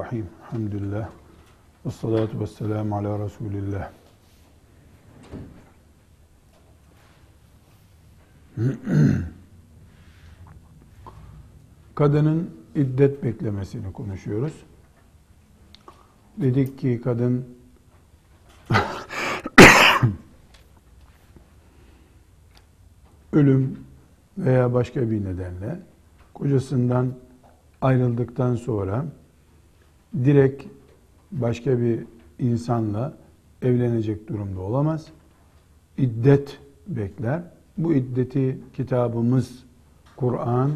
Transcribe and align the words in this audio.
Bismillahirrahmanirrahim. 0.00 0.26
Elhamdülillah. 0.52 1.08
Ve 1.86 1.90
salatu 1.90 2.40
ve 2.40 2.46
selamu 2.46 2.96
ala 2.96 3.18
Resulillah. 3.24 3.90
Kadının 11.94 12.50
iddet 12.74 13.24
beklemesini 13.24 13.92
konuşuyoruz. 13.92 14.52
Dedik 16.36 16.78
ki 16.78 17.00
kadın 17.04 17.46
ölüm 23.32 23.78
veya 24.38 24.74
başka 24.74 25.10
bir 25.10 25.24
nedenle 25.24 25.80
kocasından 26.34 27.14
ayrıldıktan 27.80 28.56
sonra 28.56 29.04
direkt 30.14 30.64
başka 31.32 31.80
bir 31.80 32.04
insanla 32.38 33.16
evlenecek 33.62 34.28
durumda 34.28 34.60
olamaz. 34.60 35.06
İddet 35.98 36.58
bekler. 36.86 37.42
Bu 37.78 37.94
iddeti 37.94 38.58
kitabımız 38.72 39.64
Kur'an 40.16 40.72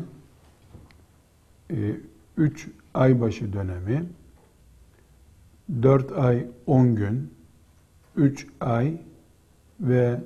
3 2.36 2.68
ay 2.94 3.20
başı 3.20 3.52
dönemi 3.52 4.04
4 5.82 6.12
ay 6.12 6.46
10 6.66 6.96
gün 6.96 7.30
3 8.16 8.46
ay 8.60 9.00
ve 9.80 10.20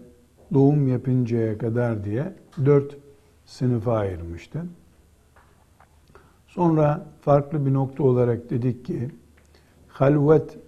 doğum 0.54 0.88
yapıncaya 0.88 1.58
kadar 1.58 2.04
diye 2.04 2.34
4 2.64 2.96
sınıfa 3.46 3.96
ayırmıştı. 3.96 4.64
Sonra 6.48 7.06
farklı 7.20 7.66
bir 7.66 7.72
nokta 7.72 8.02
olarak 8.02 8.50
dedik 8.50 8.84
ki 8.84 9.10
halvet 9.88 10.58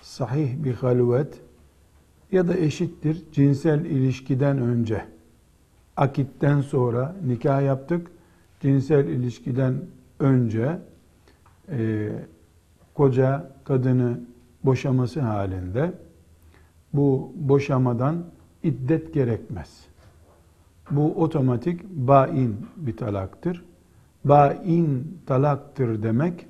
sahih 0.00 0.64
bir 0.64 0.74
halvet 0.74 1.40
ya 2.32 2.48
da 2.48 2.56
eşittir 2.56 3.24
cinsel 3.32 3.84
ilişkiden 3.84 4.58
önce 4.58 5.04
akitten 5.96 6.60
sonra 6.60 7.16
nikah 7.26 7.62
yaptık 7.62 8.10
cinsel 8.60 9.08
ilişkiden 9.08 9.74
önce 10.20 10.78
e, 11.68 12.12
koca 12.94 13.50
kadını 13.64 14.20
boşaması 14.64 15.20
halinde 15.20 15.92
bu 16.92 17.32
boşamadan 17.34 18.24
iddet 18.62 19.14
gerekmez. 19.14 19.86
Bu 20.90 21.14
otomatik 21.22 21.84
bain 21.84 22.56
bir 22.76 22.96
talaktır. 22.96 23.64
Bain 24.28 25.18
talaktır 25.26 26.02
demek 26.02 26.46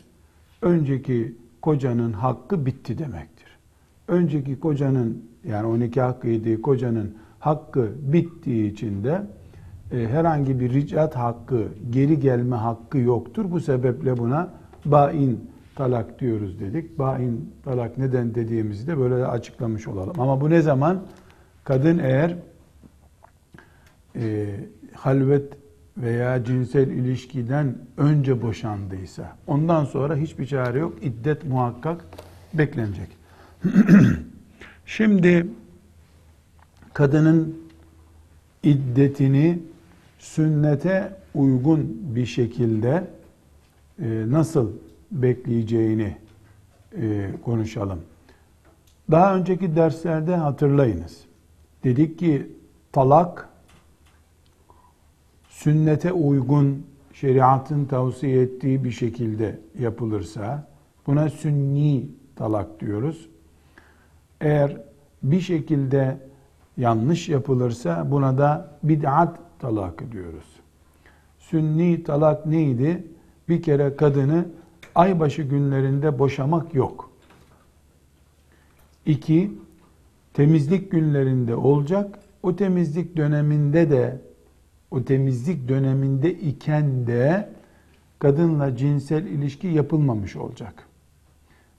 önceki 0.63 1.37
kocanın 1.63 2.13
hakkı 2.13 2.67
bitti 2.67 2.99
demektir. 2.99 3.47
Önceki 4.09 4.61
kocanın 4.61 5.25
yani 5.45 5.67
o 5.67 5.79
nikah 5.79 6.21
kıydığı 6.21 6.63
kocanın 6.63 7.15
hakkı 7.39 7.93
bittiği 8.01 8.73
için 8.73 9.05
de 9.05 9.23
e, 9.93 10.09
herhangi 10.09 10.61
bir 10.61 10.73
ricat 10.73 11.17
hakkı, 11.17 11.69
geri 11.91 12.21
gelme 12.21 12.57
hakkı 12.57 12.99
yoktur. 12.99 13.51
Bu 13.51 13.61
sebeple 13.61 14.19
buna 14.19 14.51
bain 14.85 15.51
talak 15.75 16.21
diyoruz 16.21 16.61
dedik. 16.61 16.99
Bain 16.99 17.55
talak 17.65 17.99
neden 17.99 18.35
dediğimizi 18.35 18.87
de 18.87 18.99
böyle 18.99 19.27
açıklamış 19.27 19.89
olalım. 19.89 20.21
Ama 20.21 20.41
bu 20.41 20.51
ne 20.51 20.61
zaman? 20.61 21.03
Kadın 21.65 21.99
eğer 21.99 22.37
e, 24.17 24.47
halvet 24.95 25.66
veya 25.97 26.45
cinsel 26.45 26.89
ilişkiden 26.89 27.79
önce 27.97 28.43
boşandıysa, 28.43 29.37
ondan 29.47 29.85
sonra 29.85 30.17
hiçbir 30.17 30.47
çare 30.47 30.79
yok. 30.79 30.95
İddet 31.03 31.45
muhakkak 31.45 32.05
beklenecek. 32.55 33.09
Şimdi 34.87 35.47
kadının 36.93 37.59
iddetini 38.63 39.59
sünnete 40.19 41.13
uygun 41.35 41.99
bir 42.15 42.27
şekilde 42.27 43.05
e, 44.03 44.25
nasıl 44.29 44.73
bekleyeceğini 45.13 46.17
e, 47.01 47.31
konuşalım. 47.45 48.01
Daha 49.11 49.37
önceki 49.37 49.77
derslerde 49.77 50.37
hatırlayınız. 50.37 51.21
Dedik 51.85 52.19
ki 52.19 52.47
talak 52.93 53.49
sünnete 55.57 56.13
uygun 56.13 56.87
şeriatın 57.13 57.85
tavsiye 57.85 58.43
ettiği 58.43 58.85
bir 58.85 58.91
şekilde 58.91 59.59
yapılırsa 59.79 60.69
buna 61.07 61.29
sünni 61.29 62.09
talak 62.37 62.81
diyoruz. 62.81 63.29
Eğer 64.41 64.81
bir 65.23 65.41
şekilde 65.41 66.19
yanlış 66.77 67.29
yapılırsa 67.29 68.11
buna 68.11 68.39
da 68.39 68.79
bid'at 68.83 69.39
talak 69.59 70.13
diyoruz. 70.13 70.45
Sünni 71.39 72.05
talak 72.05 72.47
neydi? 72.47 73.07
Bir 73.49 73.63
kere 73.63 73.97
kadını 73.97 74.47
aybaşı 74.95 75.43
günlerinde 75.43 76.19
boşamak 76.19 76.75
yok. 76.75 77.11
İki, 79.07 79.53
temizlik 80.35 80.91
günlerinde 80.91 81.55
olacak. 81.55 82.19
O 82.43 82.57
temizlik 82.57 83.17
döneminde 83.17 83.91
de 83.91 84.26
o 84.97 85.05
temizlik 85.05 85.69
döneminde 85.69 86.33
iken 86.33 87.07
de 87.07 87.49
kadınla 88.19 88.77
cinsel 88.77 89.27
ilişki 89.27 89.67
yapılmamış 89.69 90.37
olacak. 90.37 90.89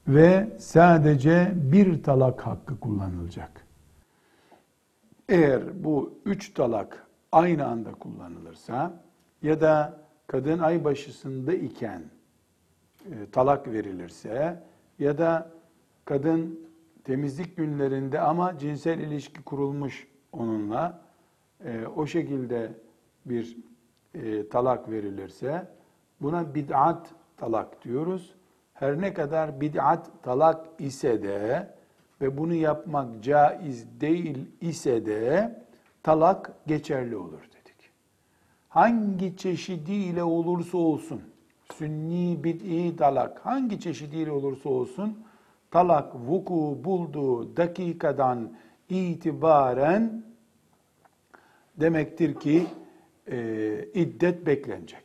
Ve 0.07 0.47
sadece 0.59 1.53
bir 1.55 2.03
talak 2.03 2.41
hakkı 2.41 2.79
kullanılacak. 2.79 3.51
Eğer 5.29 5.83
bu 5.83 6.19
üç 6.25 6.53
talak 6.53 7.07
aynı 7.31 7.66
anda 7.66 7.91
kullanılırsa 7.91 9.03
ya 9.41 9.61
da 9.61 9.99
kadın 10.28 10.59
ay 10.59 10.84
başısında 10.84 11.53
iken 11.53 12.01
e, 13.05 13.29
talak 13.31 13.67
verilirse 13.67 14.63
ya 14.99 15.17
da 15.17 15.51
kadın 16.05 16.59
temizlik 17.03 17.57
günlerinde 17.57 18.19
ama 18.19 18.57
cinsel 18.57 18.99
ilişki 18.99 19.44
kurulmuş 19.44 20.07
onunla 20.31 21.01
e, 21.66 21.85
o 21.95 22.07
şekilde 22.07 22.72
bir 23.30 23.58
e, 24.14 24.50
talak 24.50 24.90
verilirse 24.90 25.68
buna 26.22 26.56
bid'at 26.56 27.08
talak 27.38 27.84
diyoruz. 27.84 28.36
Her 28.74 29.02
ne 29.02 29.14
kadar 29.14 29.62
bid'at 29.62 30.24
talak 30.24 30.66
ise 30.80 31.24
de 31.24 31.68
ve 32.22 32.38
bunu 32.38 32.54
yapmak 32.54 33.24
caiz 33.24 34.02
değil 34.02 34.46
ise 34.62 35.06
de 35.06 35.56
talak 36.04 36.54
geçerli 36.68 37.16
olur 37.16 37.42
dedik. 37.42 37.92
Hangi 38.70 39.38
çeşidiyle 39.38 40.23
olursa 40.23 40.78
olsun, 40.78 41.22
sünni 41.73 42.44
bid'i 42.44 42.96
talak 42.96 43.46
hangi 43.46 43.80
çeşidiyle 43.80 44.32
olursa 44.32 44.70
olsun 44.70 45.23
talak 45.72 46.16
vuku 46.16 46.80
bulduğu 46.84 47.58
dakikadan 47.58 48.52
itibaren 48.90 50.23
demektir 51.78 52.35
ki 52.35 52.68
e, 53.28 53.90
iddet 53.94 54.46
beklenecek. 54.46 55.03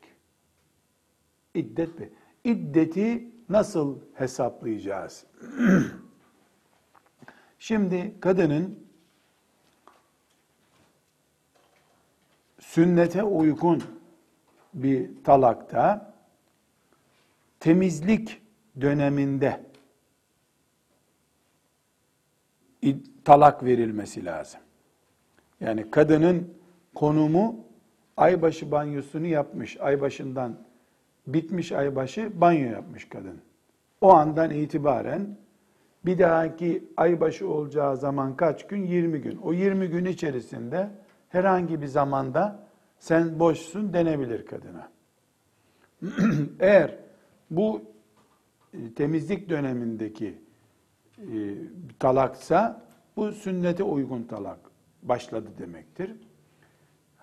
İddet 1.55 2.01
be. 2.01 2.09
İddeti 2.45 3.29
nasıl 3.49 3.99
hesaplayacağız? 4.15 5.27
Şimdi 7.59 8.21
kadının 8.21 8.87
sünnete 12.61 13.23
uygun 13.23 13.83
bir 14.75 15.25
talakta 15.25 16.15
temizlik 17.61 18.43
döneminde 18.81 19.73
talak 23.25 23.65
verilmesi 23.65 24.25
lazım. 24.25 24.61
Yani 25.61 25.91
kadının 25.91 26.55
konumu 26.95 27.72
aybaşı 28.17 28.70
banyosunu 28.70 29.26
yapmış. 29.26 29.81
Aybaşından 29.81 30.59
bitmiş 31.26 31.73
aybaşı 31.73 32.41
banyo 32.41 32.70
yapmış 32.70 33.09
kadın. 33.09 33.41
O 34.00 34.12
andan 34.12 34.50
itibaren 34.50 35.37
bir 36.06 36.19
dahaki 36.19 36.85
aybaşı 36.97 37.49
olacağı 37.49 37.97
zaman 37.97 38.37
kaç 38.37 38.67
gün? 38.67 38.85
20 38.85 39.20
gün. 39.20 39.37
O 39.37 39.53
20 39.53 39.88
gün 39.88 40.05
içerisinde 40.05 40.91
herhangi 41.29 41.82
bir 41.82 41.87
zamanda 41.87 42.67
sen 42.99 43.38
boşsun 43.38 43.93
denebilir 43.93 44.47
kadına. 44.47 44.88
Eğer 46.61 46.99
bu 47.50 47.82
e, 48.75 48.94
temizlik 48.94 49.49
dönemindeki 49.49 50.38
e, 51.19 51.55
talaksa 51.99 52.82
bu 53.17 53.32
sünnete 53.32 53.82
uygun 53.82 54.23
talak 54.23 54.58
başladı 55.03 55.49
demektir. 55.58 56.12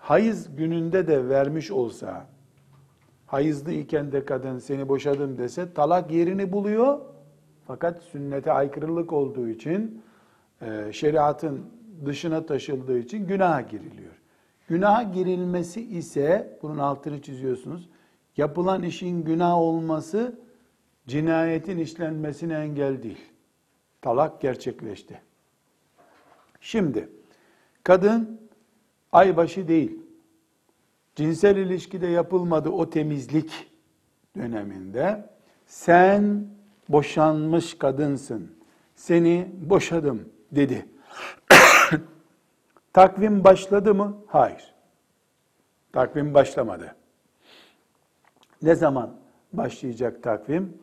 Hayız 0.01 0.55
gününde 0.55 1.07
de 1.07 1.29
vermiş 1.29 1.71
olsa 1.71 2.25
hayızlı 3.25 3.71
iken 3.71 4.11
de 4.11 4.25
kadın 4.25 4.57
seni 4.57 4.89
boşadım 4.89 5.37
dese 5.37 5.73
talak 5.73 6.11
yerini 6.11 6.51
buluyor. 6.51 6.99
Fakat 7.67 8.03
sünnete 8.03 8.51
aykırılık 8.51 9.13
olduğu 9.13 9.47
için 9.47 10.01
e, 10.61 10.93
şeriatın 10.93 11.65
dışına 12.05 12.45
taşıldığı 12.45 12.99
için 12.99 13.27
günaha 13.27 13.69
giriliyor. 13.69 14.13
Günaha 14.67 15.13
girilmesi 15.13 15.81
ise 15.81 16.57
bunun 16.61 16.77
altını 16.77 17.21
çiziyorsunuz. 17.21 17.89
Yapılan 18.37 18.83
işin 18.83 19.23
günah 19.23 19.57
olması 19.57 20.39
cinayetin 21.07 21.77
işlenmesine 21.77 22.53
engel 22.53 23.03
değil. 23.03 23.31
Talak 24.01 24.41
gerçekleşti. 24.41 25.21
Şimdi 26.61 27.09
kadın 27.83 28.48
aybaşı 29.11 29.67
değil. 29.67 29.99
Cinsel 31.15 31.57
ilişkide 31.57 32.07
yapılmadı 32.07 32.69
o 32.69 32.89
temizlik 32.89 33.51
döneminde 34.37 35.29
sen 35.65 36.47
boşanmış 36.89 37.77
kadınsın. 37.77 38.51
Seni 38.95 39.51
boşadım 39.61 40.29
dedi. 40.51 40.85
Takvim 42.93 43.43
başladı 43.43 43.95
mı? 43.95 44.17
Hayır. 44.27 44.73
Takvim 45.93 46.33
başlamadı. 46.33 46.95
Ne 48.61 48.75
zaman 48.75 49.15
başlayacak 49.53 50.23
takvim? 50.23 50.77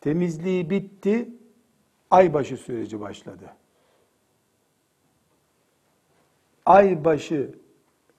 Temizliği 0.00 0.70
bitti, 0.70 1.28
aybaşı 2.10 2.56
süreci 2.56 3.00
başladı. 3.00 3.44
Aybaşı 6.66 7.50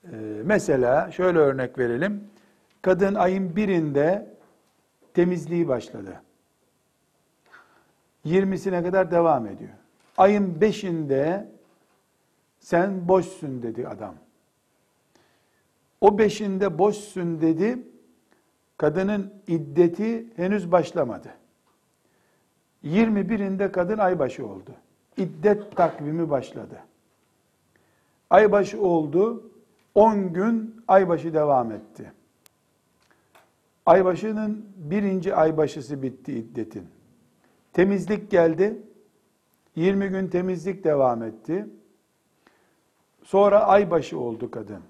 e, 0.04 0.16
mesela 0.44 1.12
şöyle 1.12 1.40
örnek 1.40 1.78
verelim. 1.78 2.24
Kadın 2.82 3.16
ayın 3.16 3.56
birinde 3.56 4.28
temizliği 5.14 5.68
başladı. 5.68 6.22
20'sine 8.26 8.84
kadar 8.84 9.12
devam 9.12 9.48
ediyor. 9.48 9.72
Ayın 10.18 10.56
5'inde 10.62 11.46
sen 12.60 13.08
boşsun 13.08 13.64
dedi 13.64 13.88
adam. 13.88 14.16
O 16.02 16.18
beşinde 16.18 16.78
boşsun 16.78 17.42
dedi. 17.42 17.80
Kadının 18.78 19.34
iddeti 19.48 20.28
henüz 20.36 20.72
başlamadı. 20.72 21.30
21'inde 22.84 23.72
kadın 23.72 23.98
aybaşı 23.98 24.48
oldu. 24.48 24.72
İddet 25.18 25.76
takvimi 25.76 26.30
başladı. 26.30 26.80
Aybaşı 28.30 28.82
oldu. 28.82 29.52
10 29.96 30.34
gün 30.34 30.84
aybaşı 30.88 31.34
devam 31.34 31.72
etti. 31.72 32.12
Aybaşının 33.86 34.66
birinci 34.78 35.36
aybaşısı 35.36 36.02
bitti 36.02 36.34
iddetin. 36.34 36.88
Temizlik 37.74 38.32
geldi. 38.32 38.82
20 39.76 40.08
gün 40.08 40.28
temizlik 40.28 40.84
devam 40.84 41.24
etti. 41.24 41.68
Sonra 43.24 43.64
aybaşı 43.68 44.20
oldu 44.20 44.52
kadın. 44.52 44.82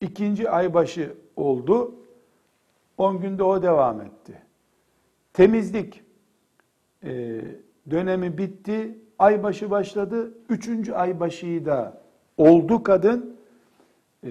İkinci 0.00 0.50
aybaşı 0.50 1.14
oldu. 1.36 1.94
10 2.98 3.20
günde 3.20 3.42
o 3.42 3.62
devam 3.62 4.00
etti. 4.00 4.42
Temizlik 5.32 6.02
e, 7.04 7.40
dönemi 7.90 8.38
bitti. 8.38 8.98
Aybaşı 9.18 9.70
başladı. 9.70 10.34
Üçüncü 10.48 10.92
aybaşıyı 10.92 11.66
da 11.66 11.97
oldu 12.38 12.82
kadın. 12.82 13.36
E, 14.24 14.30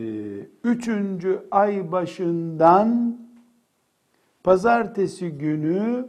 üçüncü 0.63 1.47
ay 1.51 1.91
başından 1.91 3.17
pazartesi 4.43 5.29
günü 5.29 6.07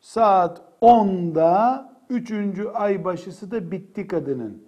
saat 0.00 0.62
10'da 0.82 1.92
üçüncü 2.10 2.68
ay 2.68 3.04
başısı 3.04 3.50
da 3.50 3.70
bitti 3.70 4.06
kadının. 4.06 4.62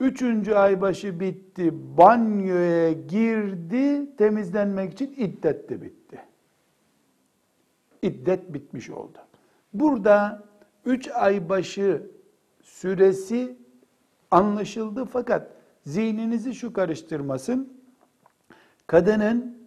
Üçüncü 0.00 0.54
ay 0.54 0.80
başı 0.80 1.20
bitti, 1.20 1.70
banyoya 1.98 2.92
girdi, 2.92 4.16
temizlenmek 4.16 4.92
için 4.92 5.14
iddet 5.16 5.68
de 5.68 5.82
bitti. 5.82 6.20
İddet 8.02 8.54
bitmiş 8.54 8.90
oldu. 8.90 9.18
Burada 9.72 10.42
üç 10.84 11.08
ay 11.08 11.48
başı 11.48 12.10
süresi 12.62 13.56
anlaşıldı 14.30 15.04
fakat 15.04 15.55
zihninizi 15.86 16.54
şu 16.54 16.72
karıştırmasın. 16.72 17.72
Kadının 18.86 19.58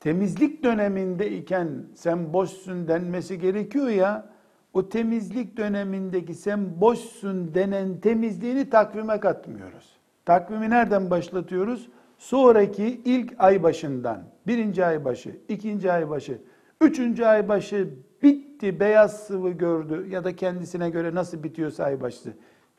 temizlik 0.00 0.64
döneminde 0.64 1.30
iken 1.30 1.68
sen 1.94 2.32
boşsun 2.32 2.88
denmesi 2.88 3.38
gerekiyor 3.38 3.88
ya, 3.88 4.30
o 4.72 4.88
temizlik 4.88 5.56
dönemindeki 5.56 6.34
sen 6.34 6.80
boşsun 6.80 7.54
denen 7.54 8.00
temizliğini 8.00 8.70
takvime 8.70 9.20
katmıyoruz. 9.20 9.98
Takvimi 10.24 10.70
nereden 10.70 11.10
başlatıyoruz? 11.10 11.88
Sonraki 12.18 13.00
ilk 13.04 13.34
ay 13.38 13.62
başından, 13.62 14.22
birinci 14.46 14.84
ay 14.84 15.04
başı, 15.04 15.36
ikinci 15.48 15.92
ay 15.92 16.10
başı, 16.10 16.38
üçüncü 16.80 17.24
ay 17.24 17.48
başı 17.48 17.90
bitti, 18.22 18.80
beyaz 18.80 19.20
sıvı 19.20 19.50
gördü 19.50 20.06
ya 20.10 20.24
da 20.24 20.36
kendisine 20.36 20.90
göre 20.90 21.14
nasıl 21.14 21.42
bitiyorsa 21.42 21.84
ay 21.84 22.00
başı. 22.00 22.32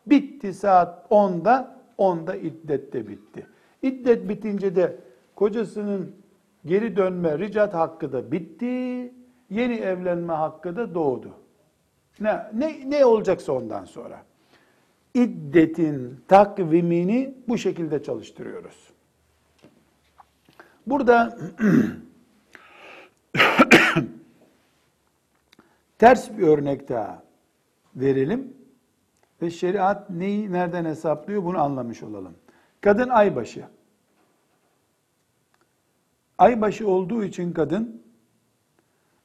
Bitti 0.06 0.54
saat 0.54 1.12
10'da, 1.12 1.79
10'da 2.00 2.36
iddet 2.36 2.94
de 2.94 3.08
bitti. 3.08 3.48
İddet 3.82 4.30
bitince 4.30 4.76
de 4.76 4.98
kocasının 5.36 6.16
geri 6.66 6.96
dönme 6.96 7.40
ricat 7.40 7.74
hakkı 7.74 8.14
da 8.14 8.32
bitti, 8.32 9.14
yeni 9.50 9.76
evlenme 9.76 10.34
hakkı 10.34 10.76
da 10.76 10.96
doğdu. 10.96 11.34
Ne, 12.20 12.40
ne, 12.54 12.90
ne 12.90 13.06
olacaksa 13.06 13.54
ondan 13.54 13.86
sonra. 13.86 14.24
İddetin 15.14 16.20
takvimini 16.28 17.36
bu 17.48 17.58
şekilde 17.58 18.04
çalıştırıyoruz. 18.04 18.90
Burada 20.88 21.38
ters 25.98 26.38
bir 26.38 26.48
örnek 26.48 26.90
daha 26.90 27.24
verelim 27.96 28.59
ve 29.42 29.50
şeriat 29.50 30.10
neyi 30.10 30.52
nereden 30.52 30.86
hesaplıyor 30.86 31.44
bunu 31.44 31.60
anlamış 31.60 32.04
olalım. 32.04 32.36
Kadın 32.82 33.10
aybaşı. 33.10 33.66
Aybaşı 36.38 36.88
olduğu 36.88 37.24
için 37.24 37.54
kadın 37.54 38.04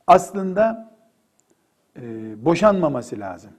aslında 0.06 0.94
e, 1.96 2.00
boşanmaması 2.44 3.20
lazım. 3.20 3.52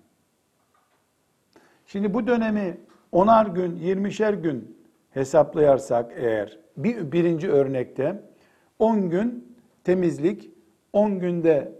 Şimdi 1.86 2.14
bu 2.14 2.28
dönemi 2.28 2.78
onar 3.12 3.46
gün, 3.46 3.76
yirmişer 3.76 4.34
gün 4.34 4.78
hesaplayarsak 5.12 6.12
eğer 6.16 6.60
bir, 6.78 7.12
birinci 7.12 7.52
örnekte 7.52 8.22
10 8.80 9.10
gün 9.10 9.58
temizlik, 9.84 10.50
10 10.94 11.20
günde 11.20 11.72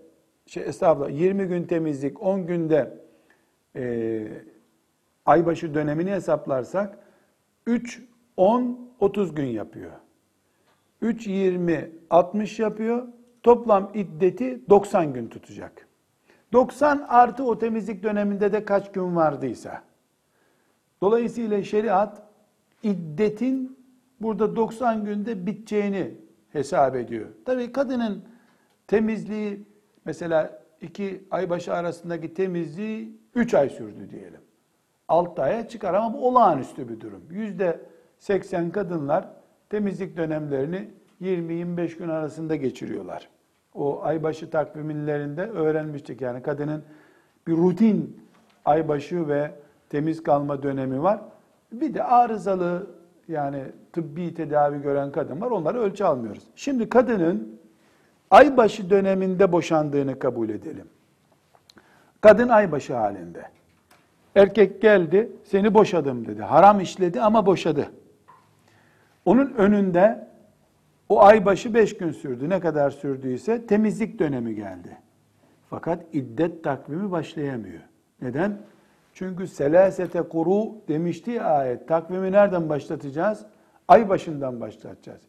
şey 0.46 0.64
estağfurullah 0.64 1.20
20 1.20 1.46
gün 1.46 1.64
temizlik, 1.64 2.22
10 2.22 2.48
günde 2.48 2.98
e, 3.76 4.28
aybaşı 5.26 5.74
dönemini 5.74 6.12
hesaplarsak 6.12 7.00
3, 7.66 8.02
10, 8.38 8.90
30 9.00 9.36
gün 9.36 9.46
yapıyor. 9.46 9.92
3, 11.02 11.28
20, 11.28 11.92
60 12.10 12.60
yapıyor. 12.60 13.08
Toplam 13.44 13.92
iddeti 13.94 14.70
90 14.70 15.14
gün 15.14 15.28
tutacak. 15.28 15.88
90 16.54 17.06
artı 17.08 17.44
o 17.44 17.60
temizlik 17.60 18.04
döneminde 18.04 18.52
de 18.54 18.66
kaç 18.66 18.92
gün 18.92 19.16
vardıysa. 19.16 19.82
Dolayısıyla 21.02 21.64
şeriat 21.64 22.22
iddetin 22.84 23.78
burada 24.22 24.56
90 24.56 25.06
günde 25.06 25.46
biteceğini 25.46 26.16
hesap 26.50 26.96
ediyor. 26.96 27.28
Tabii 27.46 27.72
kadının 27.72 28.24
temizliği 28.88 29.66
mesela 30.06 30.64
iki 30.82 31.24
ay 31.32 31.50
başı 31.50 31.74
arasındaki 31.74 32.34
temizliği 32.34 33.20
3 33.36 33.54
ay 33.54 33.70
sürdü 33.70 34.10
diyelim. 34.10 34.45
6 35.08 35.42
aya 35.42 35.68
çıkar 35.68 35.94
ama 35.94 36.14
bu 36.14 36.28
olağanüstü 36.28 36.90
bir 36.90 37.00
durum. 37.00 37.24
Yüzde 37.30 37.80
80 38.20 38.72
kadınlar 38.72 39.28
temizlik 39.70 40.18
dönemlerini 40.18 40.90
20-25 41.22 41.98
gün 41.98 42.10
arasında 42.10 42.56
geçiriyorlar 42.56 43.30
o 43.76 44.04
aybaşı 44.04 44.50
takvimlerinde 44.50 45.42
öğrenmiştik. 45.42 46.22
Yani 46.22 46.42
kadının 46.42 46.84
bir 47.48 47.54
rutin 47.58 48.22
aybaşı 48.66 49.28
ve 49.28 49.52
temiz 49.90 50.24
kalma 50.24 50.64
dönemi 50.64 51.04
var. 51.04 51.22
Bir 51.72 51.94
de 51.94 52.04
arızalı 52.04 52.88
yani 53.28 53.64
tıbbi 53.94 54.34
tedavi 54.34 54.82
gören 54.82 55.12
kadın 55.12 55.42
var. 55.42 55.52
Onları 55.52 55.80
ölçü 55.80 56.04
almıyoruz. 56.04 56.44
Şimdi 56.56 56.90
kadının 56.90 57.60
aybaşı 58.32 58.90
döneminde 58.90 59.52
boşandığını 59.52 60.20
kabul 60.20 60.50
edelim. 60.50 60.88
Kadın 62.22 62.50
aybaşı 62.50 62.96
halinde. 62.96 63.44
Erkek 64.36 64.82
geldi, 64.82 65.32
seni 65.44 65.74
boşadım 65.74 66.28
dedi. 66.28 66.42
Haram 66.42 66.80
işledi 66.80 67.22
ama 67.22 67.46
boşadı. 67.46 67.92
Onun 69.26 69.54
önünde 69.54 70.28
O 71.10 71.22
ay 71.22 71.46
başı 71.46 71.74
beş 71.74 71.98
gün 71.98 72.12
sürdü. 72.12 72.50
Ne 72.50 72.60
kadar 72.60 72.90
sürdüyse 72.92 73.66
temizlik 73.66 74.20
dönemi 74.20 74.56
geldi. 74.56 74.98
Fakat 75.70 76.00
iddet 76.14 76.64
takvimi 76.64 77.12
başlayamıyor. 77.12 77.82
Neden? 78.22 78.58
Çünkü 79.14 79.48
selasete 79.48 80.22
kuru 80.22 80.88
demişti 80.88 81.42
ayet. 81.42 81.88
Takvimi 81.88 82.32
nereden 82.32 82.70
başlatacağız? 82.70 83.46
Ay 83.88 84.10
başından 84.10 84.62
başlatacağız. 84.62 85.22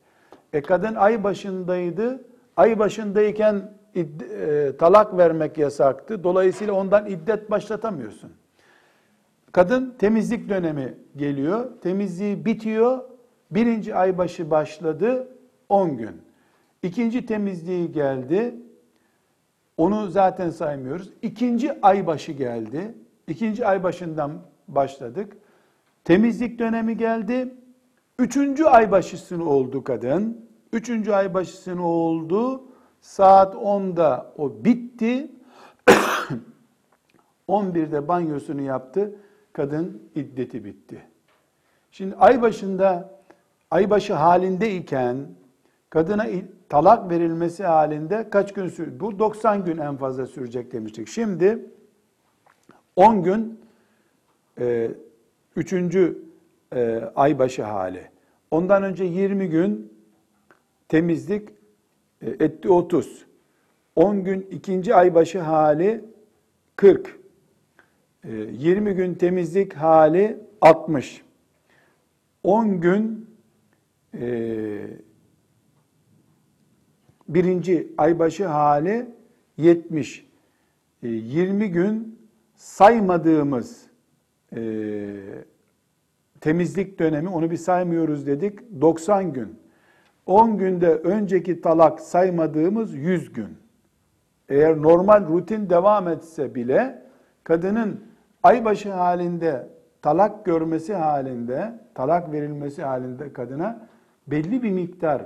E 0.53 0.63
kadın 0.63 0.95
ay 0.95 1.25
başındaydı. 1.25 2.25
Ay 2.57 2.79
başındayken 2.79 3.73
idde, 3.95 4.25
e, 4.67 4.77
talak 4.77 5.17
vermek 5.17 5.59
yasaktı. 5.59 6.25
Dolayısıyla 6.25 6.75
ondan 6.75 7.07
iddet 7.07 7.51
başlatamıyorsun. 7.51 8.33
Kadın 9.57 9.95
temizlik 9.99 10.49
dönemi 10.49 10.95
geliyor. 11.17 11.71
Temizliği 11.81 12.45
bitiyor. 12.45 13.01
Birinci 13.51 13.95
ay 13.95 14.19
başı 14.19 14.51
başladı. 14.51 15.29
10 15.69 15.97
gün. 15.97 16.23
İkinci 16.83 17.27
temizliği 17.27 17.93
geldi. 17.93 18.55
Onu 19.77 20.11
zaten 20.11 20.51
saymıyoruz. 20.51 21.13
İkinci 21.23 21.81
ay 21.83 22.07
başı 22.07 22.33
geldi. 22.33 22.95
İkinci 23.29 23.67
ay 23.67 23.83
başından 23.83 24.33
başladık. 24.69 25.37
Temizlik 26.05 26.59
dönemi 26.59 26.97
geldi. 26.97 27.55
Üçüncü 28.19 28.65
ay 28.65 28.91
başısını 28.91 29.49
oldu 29.49 29.85
kadın. 29.85 30.49
Üçüncü 30.73 31.13
ay 31.13 31.35
başısını 31.35 31.87
oldu. 31.87 32.65
Saat 33.01 33.55
10'da 33.55 34.33
o 34.39 34.65
bitti. 34.65 35.31
11'de 37.49 38.09
banyosunu 38.09 38.63
yaptı. 38.63 39.15
Kadın 39.57 40.03
iddeti 40.15 40.65
bitti. 40.65 41.03
Şimdi 41.91 42.17
ay 42.17 42.43
başında 42.43 43.11
aybaşı 43.71 44.15
halindeyken 44.15 45.17
kadına 45.91 46.27
talak 46.69 47.11
verilmesi 47.11 47.65
halinde 47.65 48.31
kaç 48.31 48.53
gün 48.53 48.69
sür? 48.69 49.01
Bu 49.01 49.19
90 49.19 49.65
gün 49.65 49.79
en 49.79 49.97
fazla 49.97 50.27
sürecek 50.27 50.73
demiştik. 50.73 51.09
Şimdi 51.09 51.67
10 52.97 53.23
gün 53.23 53.61
e, 54.61 54.91
üçüncü 55.57 56.19
e, 56.75 57.11
aybaşı 57.15 57.63
hali. 57.63 58.11
Ondan 58.51 58.83
önce 58.83 59.05
20 59.05 59.49
gün 59.49 59.93
temizlik 60.89 61.49
e, 62.23 62.31
etti 62.31 62.69
30. 62.69 63.27
10 63.97 64.25
gün 64.25 64.49
ikinci 64.51 64.95
aybaşı 64.95 65.41
hali 65.41 66.05
40. 66.77 67.25
E, 68.26 68.35
20 68.35 68.95
gün 68.95 69.14
temizlik 69.14 69.75
hali 69.75 70.38
60. 70.61 71.23
10 72.42 72.80
gün 72.80 73.30
e, 74.21 74.87
birinci 77.28 77.92
aybaşı 77.99 78.47
hali 78.47 79.06
70. 79.56 80.26
E, 81.02 81.09
20 81.09 81.71
gün 81.71 82.18
saymadığımız 82.54 83.87
e, 84.56 84.61
temizlik 86.40 86.99
dönemi 86.99 87.28
onu 87.28 87.50
bir 87.50 87.56
saymıyoruz 87.56 88.26
dedik 88.26 88.80
90 88.80 89.33
gün. 89.33 89.59
10 90.26 90.59
günde 90.59 90.95
önceki 90.95 91.61
talak 91.61 92.00
saymadığımız 92.00 92.95
100 92.95 93.33
gün. 93.33 93.59
Eğer 94.49 94.83
normal 94.83 95.28
rutin 95.28 95.71
devam 95.71 96.09
etse 96.09 96.54
bile 96.54 97.02
kadının 97.45 98.06
aybaşı 98.47 98.93
halinde 98.93 99.69
talak 100.03 100.45
görmesi 100.45 100.95
halinde, 100.95 101.79
talak 101.95 102.33
verilmesi 102.33 102.83
halinde 102.83 103.33
kadına 103.33 103.88
belli 104.26 104.62
bir 104.62 104.71
miktar 104.71 105.23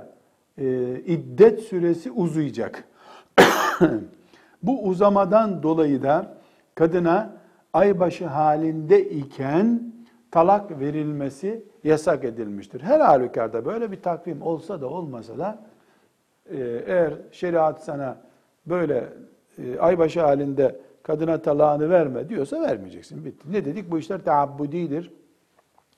e, 0.57 0.95
iddet 0.99 1.59
süresi 1.59 2.11
uzayacak. 2.11 2.83
Bu 4.63 4.83
uzamadan 4.83 5.63
dolayı 5.63 6.03
da 6.03 6.37
kadına 6.75 7.33
aybaşı 7.73 8.25
halinde 8.25 9.09
iken 9.09 9.93
talak 10.31 10.79
verilmesi 10.79 11.63
yasak 11.83 12.23
edilmiştir. 12.23 12.81
Her 12.81 12.99
halükarda 12.99 13.65
böyle 13.65 13.91
bir 13.91 14.01
takvim 14.01 14.41
olsa 14.41 14.81
da 14.81 14.87
olmasa 14.87 15.37
da 15.37 15.59
e, 16.51 16.57
eğer 16.85 17.13
şeriat 17.31 17.83
sana 17.83 18.17
böyle 18.65 19.09
e, 19.57 19.79
aybaşı 19.79 20.21
halinde 20.21 20.75
kadına 21.03 21.41
talağını 21.41 21.89
verme 21.89 22.29
diyorsa 22.29 22.61
vermeyeceksin. 22.61 23.25
Bitti. 23.25 23.51
Ne 23.51 23.65
dedik? 23.65 23.91
Bu 23.91 23.99
işler 23.99 24.23
taabbudidir. 24.23 25.11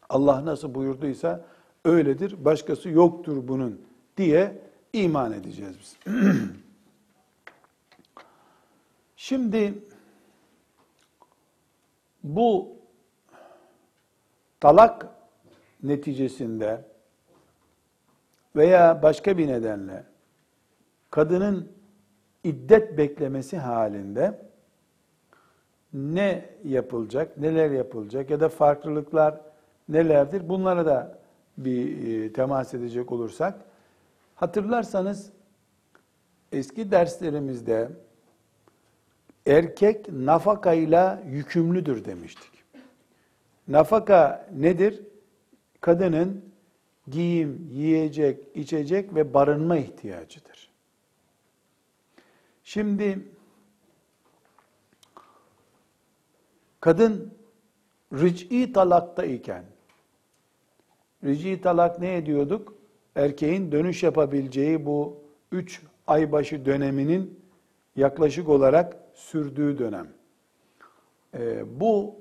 Allah 0.10 0.46
nasıl 0.46 0.76
buyurduysa 0.76 1.46
öyledir. 1.86 2.46
Başkası 2.46 2.90
yoktur 2.90 3.48
bunun 3.48 3.82
diye 4.18 4.62
iman 4.94 5.32
edeceğiz 5.32 5.76
biz. 5.80 6.14
Şimdi 9.16 9.74
bu 12.24 12.76
talak 14.60 15.08
neticesinde 15.84 16.86
veya 18.56 19.04
başka 19.04 19.38
bir 19.38 19.48
nedenle 19.48 20.04
kadının 21.12 21.72
iddet 22.44 22.98
beklemesi 22.98 23.58
halinde 23.58 24.53
ne 25.94 26.50
yapılacak, 26.64 27.38
neler 27.38 27.72
yapılacak 27.72 28.30
ya 28.30 28.40
da 28.40 28.50
farklılıklar 28.50 29.42
nelerdir? 29.90 30.50
Bunlara 30.50 30.86
da 30.86 31.20
bir 31.58 32.08
e, 32.08 32.34
temas 32.34 32.74
edecek 32.74 33.12
olursak 33.12 33.60
hatırlarsanız 34.36 35.32
eski 36.52 36.92
derslerimizde 36.92 37.90
erkek 39.46 40.12
nafakayla 40.12 41.24
yükümlüdür 41.28 42.06
demiştik. 42.06 42.52
Nafaka 43.68 44.48
nedir? 44.56 45.02
Kadının 45.82 46.46
giyim, 47.08 47.70
yiyecek, 47.72 48.48
içecek 48.56 49.16
ve 49.16 49.34
barınma 49.34 49.78
ihtiyacıdır. 49.78 50.70
Şimdi 52.64 53.20
kadın 56.84 57.34
ric'i 58.14 58.74
talakta 58.74 59.26
iken 59.26 59.64
ric'i 61.24 61.62
talak 61.62 62.00
ne 62.00 62.16
ediyorduk? 62.16 62.74
Erkeğin 63.16 63.72
dönüş 63.72 64.04
yapabileceği 64.04 64.86
bu 64.86 65.24
üç 65.52 65.82
aybaşı 66.08 66.66
döneminin 66.66 67.40
yaklaşık 67.96 68.50
olarak 68.50 68.98
sürdüğü 69.14 69.78
dönem. 69.78 70.08
Ee, 71.34 71.80
bu 71.80 72.16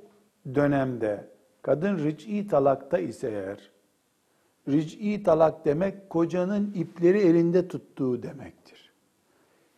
dönemde 0.55 1.29
kadın 1.63 1.99
ric'i 1.99 2.49
talakta 2.49 2.99
ise 2.99 3.29
eğer, 3.29 3.71
ric'i 4.69 5.23
talak 5.23 5.65
demek 5.65 6.11
kocanın 6.11 6.73
ipleri 6.75 7.19
elinde 7.19 7.69
tuttuğu 7.69 8.23
demektir. 8.23 8.93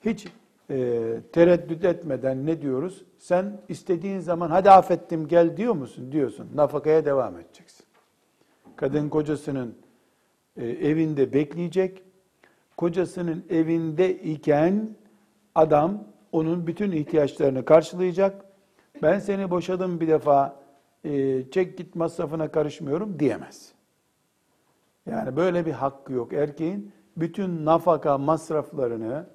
Hiç 0.04 0.26
e, 0.70 1.00
tereddüt 1.32 1.84
etmeden 1.84 2.46
ne 2.46 2.62
diyoruz? 2.62 3.04
Sen 3.18 3.60
istediğin 3.68 4.20
zaman 4.20 4.50
hadi 4.50 4.70
affettim 4.70 5.28
gel 5.28 5.56
diyor 5.56 5.74
musun? 5.74 6.12
Diyorsun. 6.12 6.48
Nafakaya 6.54 7.04
devam 7.04 7.38
edeceksin. 7.38 7.86
Kadın 8.76 9.08
kocasının 9.08 9.74
e, 10.56 10.66
evinde 10.66 11.32
bekleyecek. 11.32 12.02
Kocasının 12.76 13.44
evinde 13.50 14.14
iken 14.14 14.88
adam 15.54 16.04
onun 16.32 16.66
bütün 16.66 16.92
ihtiyaçlarını 16.92 17.64
karşılayacak. 17.64 18.44
Ben 19.02 19.18
seni 19.18 19.50
boşadım 19.50 20.00
bir 20.00 20.08
defa 20.08 20.56
e, 21.04 21.42
çek 21.50 21.78
git 21.78 21.94
masrafına 21.94 22.48
karışmıyorum 22.48 23.18
diyemez. 23.18 23.72
Yani 25.06 25.36
böyle 25.36 25.66
bir 25.66 25.72
hakkı 25.72 26.12
yok. 26.12 26.32
Erkeğin 26.32 26.92
bütün 27.16 27.64
nafaka 27.64 28.18
masraflarını 28.18 29.26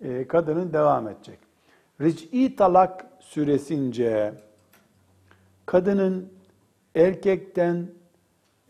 e, 0.00 0.28
kadının 0.28 0.72
devam 0.72 1.08
edecek. 1.08 1.38
Ric'i 2.00 2.56
talak 2.56 3.06
süresince 3.20 4.34
kadının 5.66 6.32
erkekten 6.94 7.88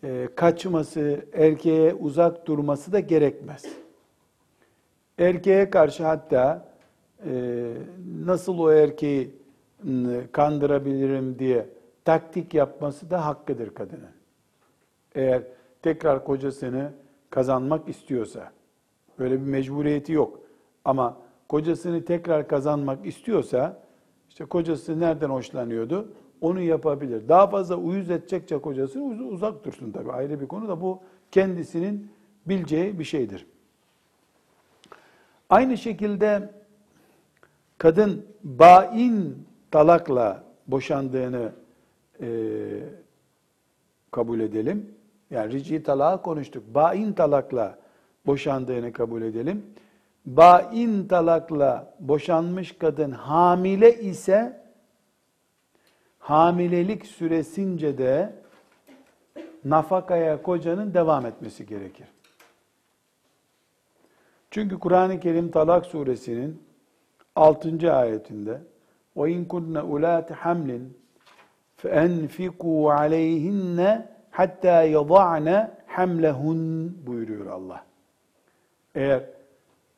e, 0.05 0.29
kaçması, 0.37 1.27
erkeğe 1.33 1.95
uzak 1.95 2.47
durması 2.47 2.93
da 2.93 3.01
gerekmez. 3.01 3.65
Erkeğe 5.19 5.71
karşı 5.71 6.05
hatta 6.05 6.69
e, 7.25 7.73
nasıl 8.25 8.59
o 8.59 8.73
erkeği 8.73 9.39
kandırabilirim 10.33 11.39
diye 11.39 11.67
taktik 12.05 12.55
yapması 12.55 13.11
da 13.11 13.27
hakkıdır 13.27 13.75
kadının. 13.75 14.11
Eğer 15.15 15.43
tekrar 15.83 16.25
kocasını 16.25 16.93
kazanmak 17.31 17.89
istiyorsa, 17.89 18.53
böyle 19.19 19.41
bir 19.41 19.47
mecburiyeti 19.47 20.13
yok. 20.13 20.41
Ama 20.89 21.17
kocasını 21.49 22.05
tekrar 22.05 22.49
kazanmak 22.49 23.07
istiyorsa, 23.07 23.81
işte 24.29 24.45
kocası 24.45 25.01
nereden 25.01 25.31
hoşlanıyordu? 25.31 26.13
Onu 26.41 26.61
yapabilir. 26.61 27.29
Daha 27.29 27.47
fazla 27.47 27.77
uyuz 27.77 28.11
edecekçe 28.11 28.59
kocası 28.59 29.01
uzak 29.03 29.65
dursun 29.65 29.93
tabii. 29.93 30.13
Ayrı 30.13 30.41
bir 30.41 30.47
konu 30.47 30.69
da 30.69 30.81
bu 30.81 31.01
kendisinin 31.33 32.11
bileceği 32.47 32.99
bir 32.99 33.05
şeydir. 33.05 33.47
Aynı 35.51 35.77
şekilde 35.77 36.51
kadın 37.79 38.27
bain 38.45 39.47
talakla 39.71 40.45
boşandığını 40.67 41.53
e, 42.21 42.29
kabul 44.11 44.41
edelim. 44.41 44.95
Yani 45.31 45.53
rici 45.53 45.83
talağı 45.83 46.23
konuştuk. 46.23 46.75
Bain 46.75 47.13
talakla 47.13 47.79
boşandığını 48.27 48.93
kabul 48.93 49.23
edelim 49.23 49.63
bain 50.37 51.09
talakla 51.09 51.95
boşanmış 52.01 52.79
kadın 52.79 53.11
hamile 53.11 54.01
ise 54.01 54.61
hamilelik 56.19 57.07
süresince 57.07 57.99
de 57.99 58.33
nafakaya 59.65 60.43
kocanın 60.43 60.95
devam 60.95 61.27
etmesi 61.27 61.67
gerekir. 61.67 62.07
Çünkü 64.51 64.79
Kur'an-ı 64.79 65.21
Kerim 65.21 65.51
Talak 65.51 65.87
suresinin 65.87 66.63
6. 67.37 67.93
ayetinde 67.93 68.61
o 69.17 69.27
in 69.27 69.45
kunna 69.45 69.85
ulati 69.85 70.35
hamlin 70.35 70.99
fenfiku 71.77 72.91
aleyhinne 72.91 74.09
hatta 74.31 74.83
yad'na 74.83 75.79
hamlehun 75.87 77.07
buyuruyor 77.07 77.47
Allah. 77.47 77.85
Eğer 78.95 79.38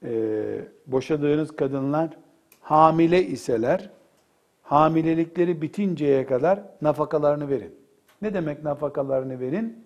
e, 0.05 0.11
boşadığınız 0.87 1.57
kadınlar 1.57 2.11
hamile 2.61 3.27
iseler, 3.27 3.91
hamilelikleri 4.63 5.63
bitinceye 5.63 6.27
kadar 6.27 6.63
nafakalarını 6.83 7.49
verin. 7.49 7.75
Ne 8.23 8.35
demek 8.35 8.65
nafakalarını 8.65 9.41
verin? 9.41 9.85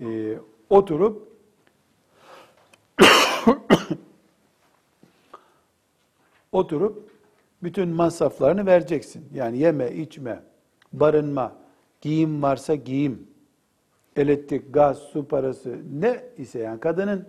E, 0.00 0.38
oturup 0.70 1.28
oturup 6.52 7.10
bütün 7.62 7.88
masraflarını 7.88 8.66
vereceksin. 8.66 9.28
Yani 9.34 9.58
yeme, 9.58 9.92
içme, 9.92 10.42
barınma, 10.92 11.52
giyim 12.00 12.42
varsa 12.42 12.74
giyim, 12.74 13.26
elektrik, 14.16 14.74
gaz, 14.74 14.98
su 14.98 15.28
parası 15.28 15.76
ne 16.00 16.24
ise 16.36 16.58
yani 16.58 16.80
kadının 16.80 17.28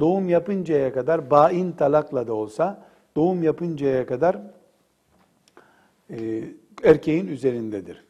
doğum 0.00 0.28
yapıncaya 0.28 0.92
kadar 0.92 1.30
bain 1.30 1.72
talakla 1.72 2.26
da 2.26 2.34
olsa 2.34 2.84
doğum 3.16 3.42
yapıncaya 3.42 4.06
kadar 4.06 4.38
e, 6.10 6.44
erkeğin 6.84 7.26
üzerindedir. 7.26 8.04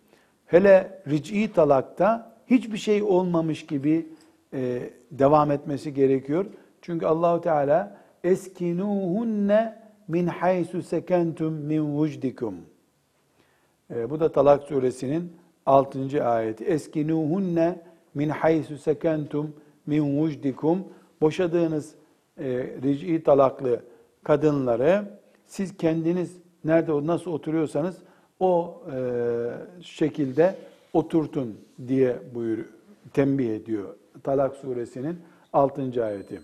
Hele 0.47 1.03
ric'i 1.09 1.53
talakta 1.53 2.33
hiçbir 2.47 2.79
şey 2.79 3.03
olmamış 3.03 3.67
gibi 3.67 4.07
e, 4.55 4.91
devam 5.11 5.51
etmesi 5.51 5.95
gerekiyor. 5.95 6.47
Çünkü 6.83 7.07
Allahu 7.07 7.41
Teala 7.41 7.97
eskinuhunne 8.25 9.83
min 10.09 10.27
haysu 10.27 10.83
sekentum 10.83 11.55
min 11.55 11.81
vucdikum. 11.81 12.55
E, 13.95 14.11
bu 14.11 14.21
da 14.21 14.33
Talak 14.33 14.63
suresinin 14.63 15.33
6. 15.67 16.25
ayeti. 16.25 16.65
Eskinuhunne 16.65 17.79
min 18.15 18.29
haysu 18.29 18.79
sekentum 18.79 19.55
min 19.87 20.19
vucdikum. 20.21 20.85
Boşadığınız 21.23 21.95
e, 22.39 22.45
ric'i 22.83 23.23
talaklı 23.23 23.81
kadınları 24.25 25.05
siz 25.47 25.77
kendiniz 25.77 26.37
nerede 26.65 27.07
nasıl 27.07 27.31
oturuyorsanız 27.31 27.97
o 28.41 28.83
e, 28.93 28.99
şekilde 29.83 30.57
oturtun 30.93 31.61
diye 31.89 32.17
buyur 32.35 32.59
tembih 33.13 33.55
ediyor. 33.55 33.95
Talak 34.23 34.57
suresinin 34.57 35.19
6. 35.53 36.05
ayeti. 36.05 36.41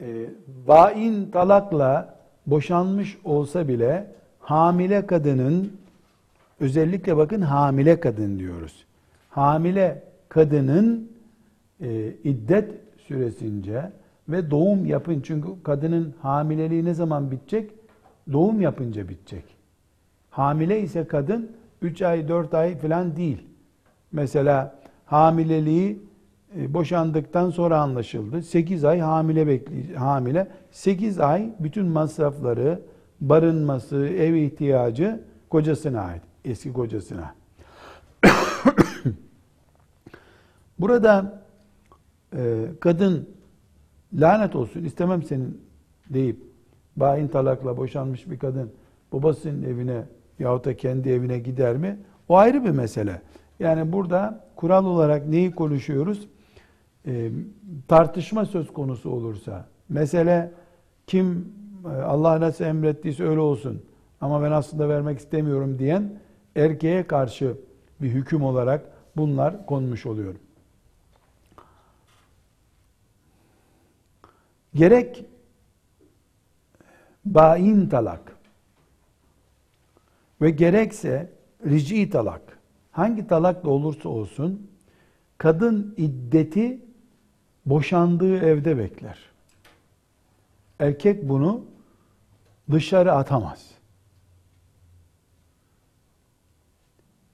E, 0.00 0.06
vain 0.66 1.30
talakla 1.30 2.16
boşanmış 2.46 3.18
olsa 3.24 3.68
bile 3.68 4.06
hamile 4.40 5.06
kadının 5.06 5.72
özellikle 6.60 7.16
bakın 7.16 7.40
hamile 7.40 8.00
kadın 8.00 8.38
diyoruz. 8.38 8.84
Hamile 9.30 10.02
kadının 10.28 11.13
e, 11.80 12.12
iddet 12.24 12.70
süresince 12.98 13.92
ve 14.28 14.50
doğum 14.50 14.86
yapın 14.86 15.20
çünkü 15.24 15.48
kadının 15.62 16.14
hamileliği 16.22 16.84
ne 16.84 16.94
zaman 16.94 17.30
bitecek? 17.30 17.70
Doğum 18.32 18.60
yapınca 18.60 19.08
bitecek. 19.08 19.44
Hamile 20.30 20.80
ise 20.80 21.06
kadın 21.06 21.50
3 21.82 22.02
ay 22.02 22.28
4 22.28 22.54
ay 22.54 22.78
falan 22.78 23.16
değil. 23.16 23.42
Mesela 24.12 24.78
hamileliği 25.06 26.02
e, 26.58 26.74
boşandıktan 26.74 27.50
sonra 27.50 27.80
anlaşıldı. 27.80 28.42
8 28.42 28.84
ay 28.84 29.00
hamile 29.00 29.46
bekli 29.46 29.96
hamile. 29.96 30.48
8 30.70 31.20
ay 31.20 31.52
bütün 31.60 31.86
masrafları, 31.86 32.80
barınması, 33.20 34.06
ev 34.06 34.34
ihtiyacı 34.34 35.20
kocasına 35.50 36.00
ait. 36.00 36.22
Eski 36.44 36.72
kocasına. 36.72 37.34
Burada 40.78 41.43
e, 42.36 42.64
kadın 42.80 43.28
lanet 44.14 44.56
olsun 44.56 44.84
istemem 44.84 45.22
senin 45.22 45.60
deyip 46.10 46.36
bain 46.96 47.28
talakla 47.28 47.76
boşanmış 47.76 48.30
bir 48.30 48.38
kadın 48.38 48.72
babasının 49.12 49.62
evine 49.62 50.02
yahut 50.38 50.64
da 50.64 50.76
kendi 50.76 51.10
evine 51.10 51.38
gider 51.38 51.76
mi? 51.76 51.98
O 52.28 52.36
ayrı 52.36 52.64
bir 52.64 52.70
mesele. 52.70 53.22
Yani 53.60 53.92
burada 53.92 54.44
kural 54.56 54.84
olarak 54.84 55.28
neyi 55.28 55.50
konuşuyoruz? 55.50 56.28
E, 57.06 57.30
tartışma 57.88 58.44
söz 58.44 58.72
konusu 58.72 59.10
olursa, 59.10 59.66
mesele 59.88 60.52
kim 61.06 61.48
e, 61.84 61.88
Allah 61.88 62.40
nasıl 62.40 62.64
emrettiyse 62.64 63.24
öyle 63.24 63.40
olsun 63.40 63.82
ama 64.20 64.42
ben 64.42 64.50
aslında 64.50 64.88
vermek 64.88 65.18
istemiyorum 65.18 65.78
diyen 65.78 66.12
erkeğe 66.56 67.06
karşı 67.06 67.56
bir 68.02 68.08
hüküm 68.08 68.42
olarak 68.42 68.84
bunlar 69.16 69.66
konmuş 69.66 70.06
oluyor. 70.06 70.34
Gerek 74.74 75.24
bain 77.24 77.88
talak 77.88 78.36
ve 80.40 80.50
gerekse 80.50 81.32
rici 81.66 82.10
talak 82.10 82.58
hangi 82.90 83.26
talak 83.26 83.64
da 83.64 83.70
olursa 83.70 84.08
olsun 84.08 84.70
kadın 85.38 85.94
iddeti 85.96 86.80
boşandığı 87.66 88.38
evde 88.38 88.78
bekler. 88.78 89.18
Erkek 90.78 91.28
bunu 91.28 91.64
dışarı 92.70 93.12
atamaz. 93.12 93.70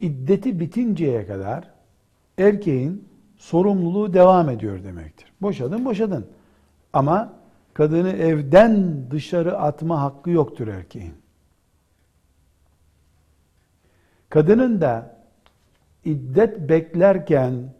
İddeti 0.00 0.61
bitinceye 0.61 1.26
kadar 1.26 1.70
erkeğin 2.38 3.09
sorumluluğu 3.37 4.14
devam 4.14 4.48
ediyor 4.48 4.85
demektir. 4.85 5.33
Boşadın 5.42 5.85
boşadın. 5.85 6.39
Ama 6.92 7.33
kadını 7.74 8.11
evden 8.11 9.05
dışarı 9.11 9.59
atma 9.59 10.03
hakkı 10.03 10.31
yoktur 10.31 10.68
erkeğin. 10.68 11.14
Kadının 14.29 14.81
da 14.81 15.16
iddet 16.05 16.68
beklerken 16.68 17.74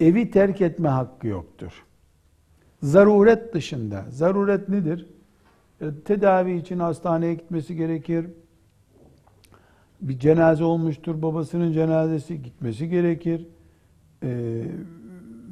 evi 0.00 0.30
terk 0.30 0.60
etme 0.60 0.88
hakkı 0.88 1.26
yoktur. 1.26 1.84
Zaruret 2.82 3.54
dışında. 3.54 4.04
Zaruret 4.10 4.68
nedir? 4.68 5.06
E, 5.80 5.84
tedavi 6.04 6.56
için 6.56 6.78
hastaneye 6.78 7.34
gitmesi 7.34 7.76
gerekir. 7.76 8.26
Bir 10.00 10.18
cenaze 10.18 10.64
olmuştur, 10.64 11.22
babasının 11.22 11.72
cenazesi 11.72 12.42
gitmesi 12.42 12.88
gerekir. 12.88 13.46
E, 14.22 14.62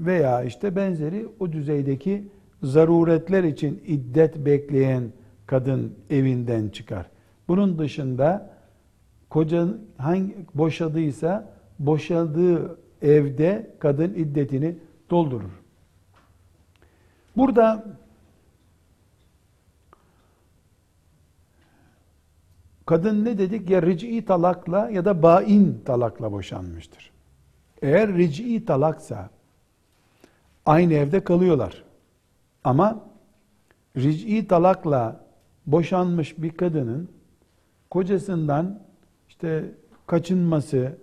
veya 0.00 0.42
işte 0.42 0.76
benzeri 0.76 1.28
o 1.40 1.52
düzeydeki 1.52 2.24
zaruretler 2.62 3.44
için 3.44 3.82
iddet 3.86 4.36
bekleyen 4.36 5.12
kadın 5.46 5.94
evinden 6.10 6.68
çıkar. 6.68 7.06
Bunun 7.48 7.78
dışında 7.78 8.50
koca 9.30 9.68
hangi 9.96 10.36
boşadıysa 10.54 11.52
boşaldığı 11.78 12.78
evde 13.02 13.70
kadın 13.78 14.14
iddetini 14.14 14.76
doldurur. 15.10 15.50
Burada 17.36 17.84
kadın 22.86 23.24
ne 23.24 23.38
dedik? 23.38 23.70
Ya 23.70 23.82
ric'i 23.82 24.24
talakla 24.24 24.90
ya 24.90 25.04
da 25.04 25.22
bain 25.22 25.82
talakla 25.84 26.32
boşanmıştır. 26.32 27.10
Eğer 27.82 28.14
ric'i 28.14 28.64
talaksa 28.64 29.30
aynı 30.70 30.94
evde 30.94 31.24
kalıyorlar. 31.24 31.85
Ama 32.64 33.04
ric'i 33.96 34.48
talakla 34.48 35.24
boşanmış 35.66 36.42
bir 36.42 36.50
kadının 36.50 37.09
kocasından 37.90 38.83
işte 39.28 39.64
kaçınması 40.06 40.98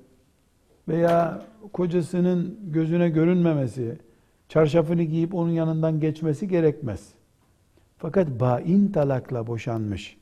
veya 0.88 1.42
kocasının 1.74 2.60
gözüne 2.64 3.10
görünmemesi, 3.10 3.98
çarşafını 4.50 5.04
giyip 5.04 5.34
onun 5.34 5.52
yanından 5.52 6.00
geçmesi 6.00 6.48
gerekmez. 6.48 7.14
Fakat 7.98 8.28
bain 8.40 8.92
talakla 8.92 9.48
boşanmış 9.48 10.18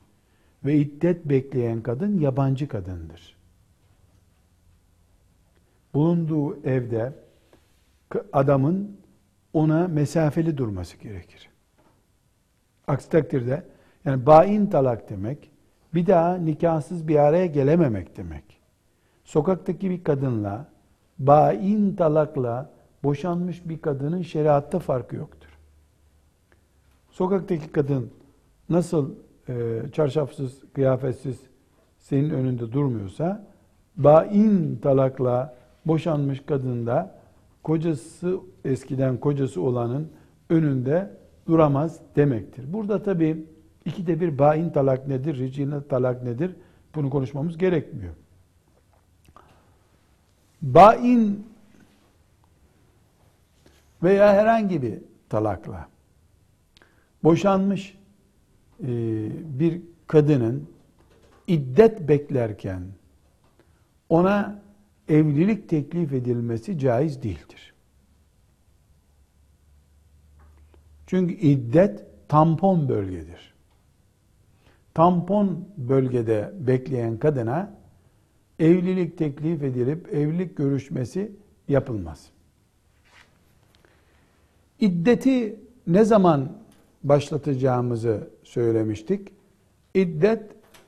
ve 0.65 0.75
iddet 0.75 1.25
bekleyen 1.25 1.81
kadın 1.81 2.19
yabancı 2.19 2.67
kadındır. 2.67 3.36
Bulunduğu 5.93 6.63
evde 6.63 7.13
adamın 8.34 9.05
ona 9.56 9.88
mesafeli 9.88 10.58
durması 10.58 10.98
gerekir. 10.98 11.50
Aksi 12.88 13.10
takdirde 13.10 13.63
yani 14.06 14.26
bain 14.26 14.68
talak 14.68 15.10
demek 15.10 15.52
bir 15.94 16.08
daha 16.08 16.38
nikahsız 16.38 17.08
bir 17.08 17.15
araya 17.15 17.46
gelememek 17.46 18.18
demek. 18.18 18.44
Sokaktaki 19.24 19.89
bir 19.89 20.04
kadınla 20.04 20.65
bain 21.20 21.96
talakla 21.96 22.70
boşanmış 23.04 23.70
bir 23.70 23.82
kadının 23.82 24.22
şeriatta 24.22 24.80
farkı 24.80 25.15
yoktur. 25.15 25.50
Sokaktaki 27.10 27.72
kadın 27.72 28.12
nasıl 28.70 29.12
e, 29.50 29.82
çarşafsız, 29.94 30.63
kıyafetsiz 30.74 31.39
senin 32.00 32.30
önünde 32.30 32.72
durmuyorsa 32.72 33.48
bain 33.98 34.80
talakla 34.82 35.56
boşanmış 35.86 36.41
kadın 36.46 36.86
da 36.86 37.14
kocası 37.65 38.39
eskiden 38.65 39.17
kocası 39.17 39.62
olanın 39.62 40.12
önünde 40.49 41.17
duramaz 41.47 41.99
demektir. 42.15 42.73
Burada 42.73 43.04
tabi 43.04 43.45
ikide 43.86 44.19
bir 44.21 44.39
bain 44.39 44.69
talak 44.69 45.08
nedir, 45.08 45.38
ricine 45.38 45.88
talak 45.88 46.23
nedir 46.23 46.56
bunu 46.95 47.10
konuşmamız 47.10 47.58
gerekmiyor. 47.58 48.13
Bain 50.62 51.47
veya 54.04 54.34
herhangi 54.34 54.82
bir 54.82 54.99
talakla 55.30 55.88
boşanmış 57.23 57.97
e, 58.82 58.88
bir 59.60 59.82
kadının 60.08 60.69
iddet 61.47 62.08
beklerken 62.08 62.82
ona 64.10 64.64
evlilik 65.10 65.70
teklif 65.70 66.13
edilmesi 66.13 66.80
caiz 66.80 67.24
değildir. 67.24 67.74
Çünkü 71.08 71.34
iddet 71.34 72.06
tampon 72.28 72.89
bölgedir. 72.89 73.54
Tampon 74.94 75.70
bölgede 75.78 76.54
bekleyen 76.60 77.18
kadına 77.18 77.74
evlilik 78.60 79.18
teklif 79.18 79.63
edilip 79.63 80.13
evlilik 80.13 80.58
görüşmesi 80.58 81.32
yapılmaz. 81.68 82.30
İddeti 84.80 85.60
ne 85.88 86.04
zaman 86.04 86.58
başlatacağımızı 87.04 88.30
söylemiştik. 88.44 89.28
İddet 89.94 90.44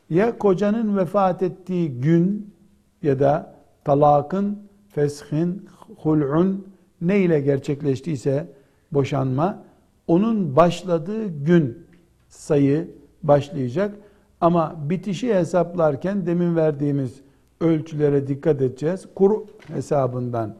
ya 0.09 0.37
kocanın 0.37 0.97
vefat 0.97 1.43
ettiği 1.43 2.01
gün 2.01 2.53
ya 3.01 3.19
da 3.19 3.56
talakın, 3.87 4.59
feshin, 4.89 5.69
hul'un 5.97 6.67
ne 7.01 7.19
ile 7.19 7.39
gerçekleştiyse 7.39 8.47
boşanma 8.91 9.63
onun 10.07 10.55
başladığı 10.55 11.27
gün 11.27 11.87
sayı 12.29 12.91
başlayacak. 13.23 13.95
Ama 14.41 14.75
bitişi 14.89 15.35
hesaplarken 15.35 16.25
demin 16.25 16.55
verdiğimiz 16.55 17.21
ölçülere 17.61 18.27
dikkat 18.27 18.61
edeceğiz. 18.61 19.05
Kur 19.15 19.41
hesabından 19.67 20.55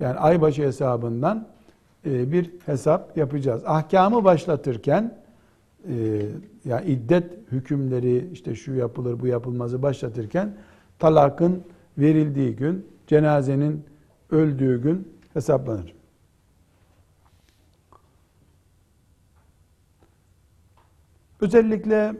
yani 0.00 0.18
aybaşı 0.18 0.62
hesabından 0.62 1.46
e, 2.06 2.32
bir 2.32 2.50
hesap 2.66 3.16
yapacağız. 3.16 3.62
Ahkamı 3.66 4.24
başlatırken 4.24 5.18
e, 5.88 5.94
ya 6.64 6.80
iddet 6.80 7.52
hükümleri 7.52 8.28
işte 8.32 8.54
şu 8.54 8.74
yapılır 8.74 9.20
bu 9.20 9.26
yapılmazı 9.26 9.82
başlatırken 9.82 10.56
talakın 10.98 11.62
verildiği 11.98 12.56
gün, 12.56 12.86
cenazenin 13.06 13.84
öldüğü 14.30 14.82
gün 14.82 15.18
hesaplanır. 15.34 15.94
Özellikle 21.40 22.14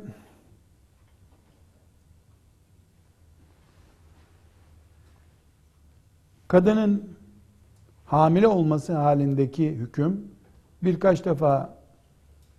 kadının 6.48 7.16
hamile 8.06 8.48
olması 8.48 8.92
halindeki 8.92 9.70
hüküm 9.70 10.28
birkaç 10.82 11.24
defa 11.24 11.78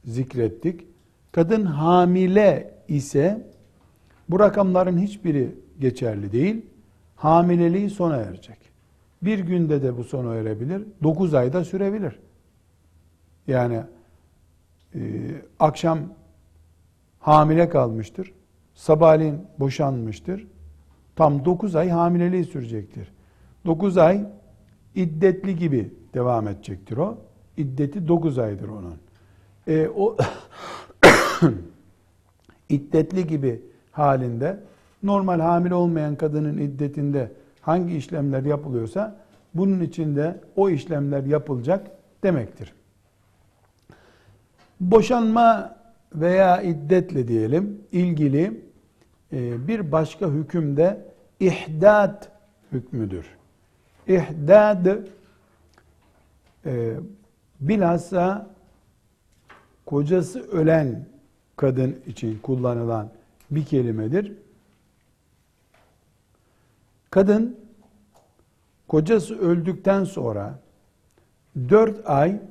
zikrettik. 0.06 0.88
Kadın 1.32 1.66
hamile 1.66 2.74
ise 2.88 3.48
bu 4.30 4.40
rakamların 4.40 4.98
hiçbiri 4.98 5.56
geçerli 5.80 6.32
değil. 6.32 6.66
Hamileliği 7.20 7.90
sona 7.90 8.16
erecek. 8.16 8.58
Bir 9.22 9.40
günde 9.40 9.84
de 9.84 9.98
bu 9.98 10.04
sona 10.04 10.36
erebilir. 10.36 10.84
Dokuz 11.04 11.34
ayda 11.34 11.64
sürebilir. 11.64 12.20
Yani 13.48 13.82
e, 14.96 15.00
akşam 15.60 16.00
hamile 17.20 17.70
kalmıştır. 17.70 18.34
Sabahleyin 18.74 19.42
boşanmıştır. 19.60 20.48
Tam 21.16 21.46
dokuz 21.46 21.76
ay 21.76 21.90
hamileliği 21.90 22.44
sürecektir. 22.46 23.12
Dokuz 23.66 23.98
ay 23.98 24.28
iddetli 24.96 25.56
gibi 25.56 25.94
devam 26.14 26.48
edecektir 26.48 26.98
o. 26.98 27.18
İddeti 27.58 28.08
9 28.08 28.40
aydır 28.40 28.68
onun. 28.70 28.96
E, 29.68 29.88
o 29.88 30.18
iddetli 32.70 33.28
gibi 33.28 33.62
halinde 33.92 34.69
normal 35.04 35.40
hamile 35.40 35.74
olmayan 35.74 36.16
kadının 36.16 36.58
iddetinde 36.58 37.32
hangi 37.62 37.98
işlemler 37.98 38.44
yapılıyorsa 38.44 39.16
bunun 39.54 39.80
içinde 39.80 40.40
o 40.56 40.70
işlemler 40.70 41.24
yapılacak 41.24 41.92
demektir. 42.24 42.74
Boşanma 44.80 45.76
veya 46.16 46.62
iddetle 46.62 47.28
diyelim 47.28 47.82
ilgili 47.92 48.62
e, 49.34 49.68
bir 49.68 49.92
başka 49.92 50.28
hükümde 50.28 51.06
ihdat 51.40 52.32
hükmüdür. 52.72 53.26
İhdad 54.08 54.86
e, 56.66 56.94
bilhassa 57.60 58.48
kocası 59.86 60.50
ölen 60.52 61.06
kadın 61.56 61.96
için 62.08 62.40
kullanılan 62.40 63.10
bir 63.52 63.66
kelimedir. 63.66 64.34
Kadın 67.12 67.60
kocası 68.88 69.40
öldükten 69.40 70.04
sonra 70.04 70.60
dört 71.70 72.10
ay 72.10 72.42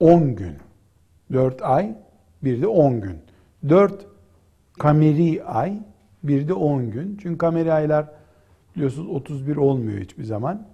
on 0.00 0.36
gün 0.36 0.56
dört 1.32 1.62
ay 1.62 1.96
bir 2.42 2.62
de 2.62 2.66
on 2.66 3.00
gün 3.00 3.18
dört 3.68 4.06
kameri 4.78 5.44
ay 5.44 5.82
bir 6.22 6.48
de 6.48 6.54
10 6.54 6.90
gün. 6.90 7.18
Çünkü 7.22 7.38
kameri 7.38 7.72
aylar 7.72 8.06
biliyorsunuz 8.76 9.08
31 9.08 9.56
olmuyor 9.56 10.00
hiçbir 10.00 10.24
zaman. 10.24 10.66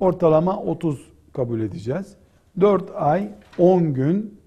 Ortalama 0.00 0.56
30 0.56 1.12
kabul 1.32 1.60
edeceğiz. 1.60 2.16
4 2.60 2.90
ay 2.94 3.32
10 3.58 3.94
gün 3.94 4.40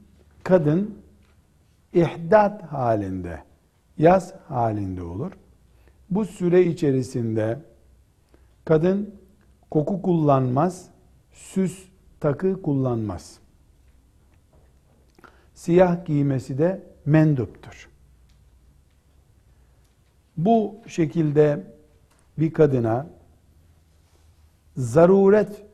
kadın 0.43 0.95
ihdat 1.93 2.63
halinde, 2.63 3.43
yaz 3.97 4.33
halinde 4.47 5.03
olur. 5.03 5.31
Bu 6.09 6.25
süre 6.25 6.63
içerisinde 6.63 7.59
kadın 8.65 9.15
koku 9.71 10.01
kullanmaz, 10.01 10.89
süs 11.31 11.83
takı 12.19 12.61
kullanmaz. 12.61 13.39
Siyah 15.53 16.05
giymesi 16.05 16.57
de 16.57 16.83
menduptur. 17.05 17.89
Bu 20.37 20.75
şekilde 20.87 21.63
bir 22.37 22.53
kadına 22.53 23.07
zaruret 24.77 25.65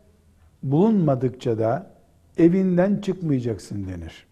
bulunmadıkça 0.63 1.59
da 1.59 1.91
evinden 2.37 3.01
çıkmayacaksın 3.01 3.87
denir. 3.87 4.27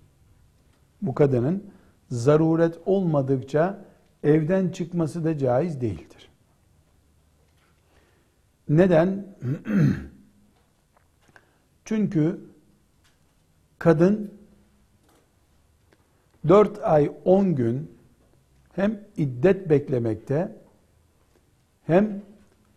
Bu 1.02 1.16
kadının 1.16 1.64
zaruret 2.12 2.78
olmadıkça 2.86 3.86
evden 4.24 4.70
çıkması 4.70 5.26
da 5.26 5.38
caiz 5.38 5.82
değildir. 5.82 6.30
Neden? 8.70 9.26
Çünkü 11.86 12.40
kadın 13.80 14.34
4 16.48 16.80
ay 16.84 17.12
10 17.26 17.56
gün 17.56 17.92
hem 18.76 19.02
iddet 19.18 19.70
beklemekte 19.70 20.56
hem 21.86 22.22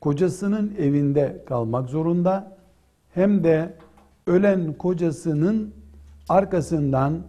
kocasının 0.00 0.74
evinde 0.78 1.44
kalmak 1.46 1.88
zorunda 1.88 2.58
hem 3.14 3.44
de 3.44 3.74
ölen 4.26 4.72
kocasının 4.72 5.74
arkasından 6.28 7.22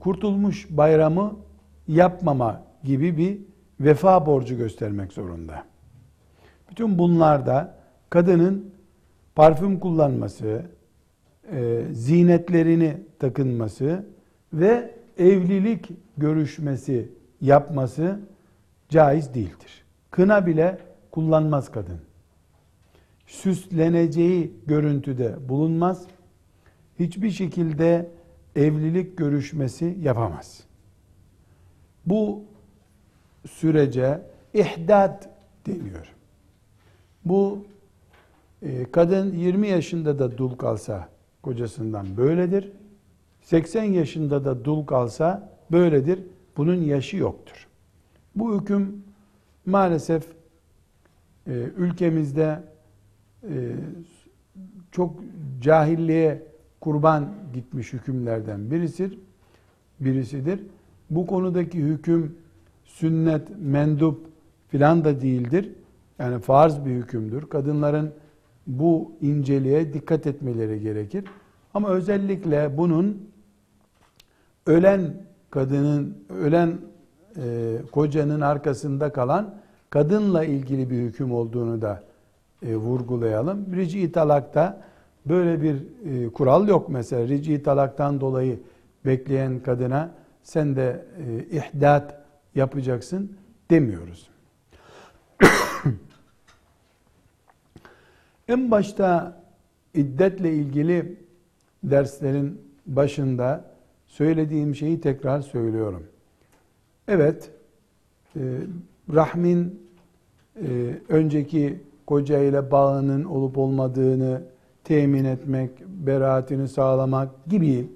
kurtulmuş 0.00 0.66
bayramı 0.70 1.36
yapmama 1.88 2.62
gibi 2.84 3.16
bir 3.16 3.38
vefa 3.80 4.26
borcu 4.26 4.56
göstermek 4.56 5.12
zorunda. 5.12 5.64
Bütün 6.70 6.98
bunlarda 6.98 7.74
kadının 8.10 8.74
parfüm 9.34 9.80
kullanması, 9.80 10.62
e, 11.52 11.82
zinetlerini 11.92 12.96
takınması 13.18 14.06
ve 14.52 14.94
evlilik 15.18 15.90
görüşmesi 16.16 17.08
yapması 17.40 18.20
caiz 18.88 19.34
değildir. 19.34 19.84
Kına 20.10 20.46
bile 20.46 20.78
kullanmaz 21.10 21.70
kadın. 21.70 22.00
Süsleneceği 23.26 24.52
görüntüde 24.66 25.48
bulunmaz. 25.48 26.04
Hiçbir 26.98 27.30
şekilde 27.30 28.10
evlilik 28.56 29.16
görüşmesi 29.16 29.96
yapamaz. 30.00 30.60
Bu 32.06 32.42
sürece 33.50 34.20
ihdat 34.54 35.28
deniyor. 35.66 36.14
Bu 37.24 37.64
e, 38.62 38.90
kadın 38.92 39.32
20 39.32 39.68
yaşında 39.68 40.18
da 40.18 40.38
dul 40.38 40.56
kalsa 40.56 41.08
kocasından 41.42 42.16
böyledir. 42.16 42.72
80 43.42 43.84
yaşında 43.84 44.44
da 44.44 44.64
dul 44.64 44.86
kalsa 44.86 45.52
böyledir. 45.72 46.20
Bunun 46.56 46.74
yaşı 46.74 47.16
yoktur. 47.16 47.68
Bu 48.36 48.60
hüküm 48.60 49.04
maalesef 49.66 50.24
e, 51.46 51.52
ülkemizde 51.76 52.62
e, 53.42 53.74
çok 54.92 55.14
cahilliğe 55.60 56.49
kurban 56.80 57.28
gitmiş 57.54 57.92
hükümlerden 57.92 58.70
birisidir. 58.70 59.18
Birisidir. 60.00 60.60
Bu 61.10 61.26
konudaki 61.26 61.78
hüküm 61.78 62.36
sünnet, 62.84 63.48
mendup 63.58 64.26
filan 64.68 65.04
da 65.04 65.20
değildir. 65.20 65.72
Yani 66.18 66.40
farz 66.40 66.84
bir 66.84 66.90
hükümdür. 66.90 67.46
Kadınların 67.46 68.12
bu 68.66 69.12
inceliğe 69.20 69.92
dikkat 69.92 70.26
etmeleri 70.26 70.80
gerekir. 70.80 71.24
Ama 71.74 71.88
özellikle 71.88 72.76
bunun 72.76 73.30
ölen 74.66 75.14
kadının, 75.50 76.18
ölen 76.28 76.78
e, 77.36 77.76
kocanın 77.92 78.40
arkasında 78.40 79.12
kalan 79.12 79.54
kadınla 79.90 80.44
ilgili 80.44 80.90
bir 80.90 80.98
hüküm 80.98 81.32
olduğunu 81.32 81.82
da 81.82 82.02
e, 82.62 82.76
vurgulayalım. 82.76 83.66
Rici 83.76 84.12
talakta 84.12 84.82
böyle 85.26 85.62
bir 85.62 85.76
e, 86.04 86.28
kural 86.32 86.68
yok 86.68 86.88
mesela. 86.88 87.28
Rici 87.28 87.62
talaktan 87.62 88.20
dolayı 88.20 88.60
bekleyen 89.06 89.60
kadına 89.60 90.14
sen 90.42 90.76
de 90.76 91.04
e, 91.26 91.44
ihdat 91.56 92.20
yapacaksın 92.54 93.36
demiyoruz. 93.70 94.30
en 98.48 98.70
başta 98.70 99.40
iddetle 99.94 100.52
ilgili 100.52 101.16
derslerin 101.84 102.60
başında 102.86 103.64
söylediğim 104.06 104.74
şeyi 104.74 105.00
tekrar 105.00 105.40
söylüyorum. 105.40 106.06
Evet, 107.08 107.50
e, 108.36 108.40
rahmin 109.14 109.90
e, 110.56 110.94
önceki 111.08 111.80
koca 112.06 112.38
ile 112.38 112.70
bağının 112.70 113.24
olup 113.24 113.58
olmadığını 113.58 114.42
temin 114.84 115.24
etmek, 115.24 115.70
beraatini 115.86 116.68
sağlamak 116.68 117.46
gibi 117.46 117.88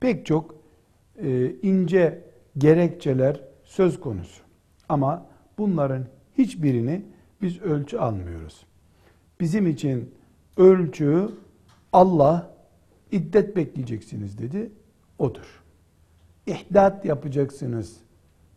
pek 0.00 0.26
çok 0.26 0.54
e, 1.22 1.52
ince 1.62 2.22
gerekçeler 2.58 3.40
söz 3.64 4.00
konusu. 4.00 4.42
Ama 4.88 5.26
bunların 5.58 6.04
hiçbirini 6.38 7.02
biz 7.42 7.60
ölçü 7.62 7.96
almıyoruz. 7.98 8.66
Bizim 9.40 9.66
için 9.66 10.14
ölçü 10.56 11.28
Allah 11.92 12.50
iddet 13.12 13.56
bekleyeceksiniz 13.56 14.38
dedi. 14.38 14.70
Odur. 15.18 15.62
İhdat 16.46 17.04
yapacaksınız. 17.04 17.96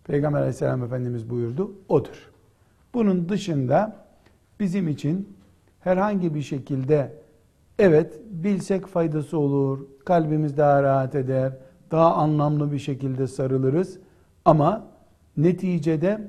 Peygamber 0.03 0.39
aleyhisselam 0.39 0.83
efendimiz 0.83 1.29
buyurdu. 1.29 1.71
Odur. 1.89 2.31
Bunun 2.93 3.29
dışında 3.29 4.05
bizim 4.59 4.87
için 4.87 5.37
herhangi 5.79 6.35
bir 6.35 6.41
şekilde 6.41 7.13
evet 7.79 8.19
bilsek 8.29 8.87
faydası 8.87 9.39
olur, 9.39 9.79
kalbimiz 10.05 10.57
daha 10.57 10.83
rahat 10.83 11.15
eder, 11.15 11.53
daha 11.91 12.13
anlamlı 12.13 12.71
bir 12.71 12.79
şekilde 12.79 13.27
sarılırız 13.27 13.99
ama 14.45 14.87
neticede 15.37 16.21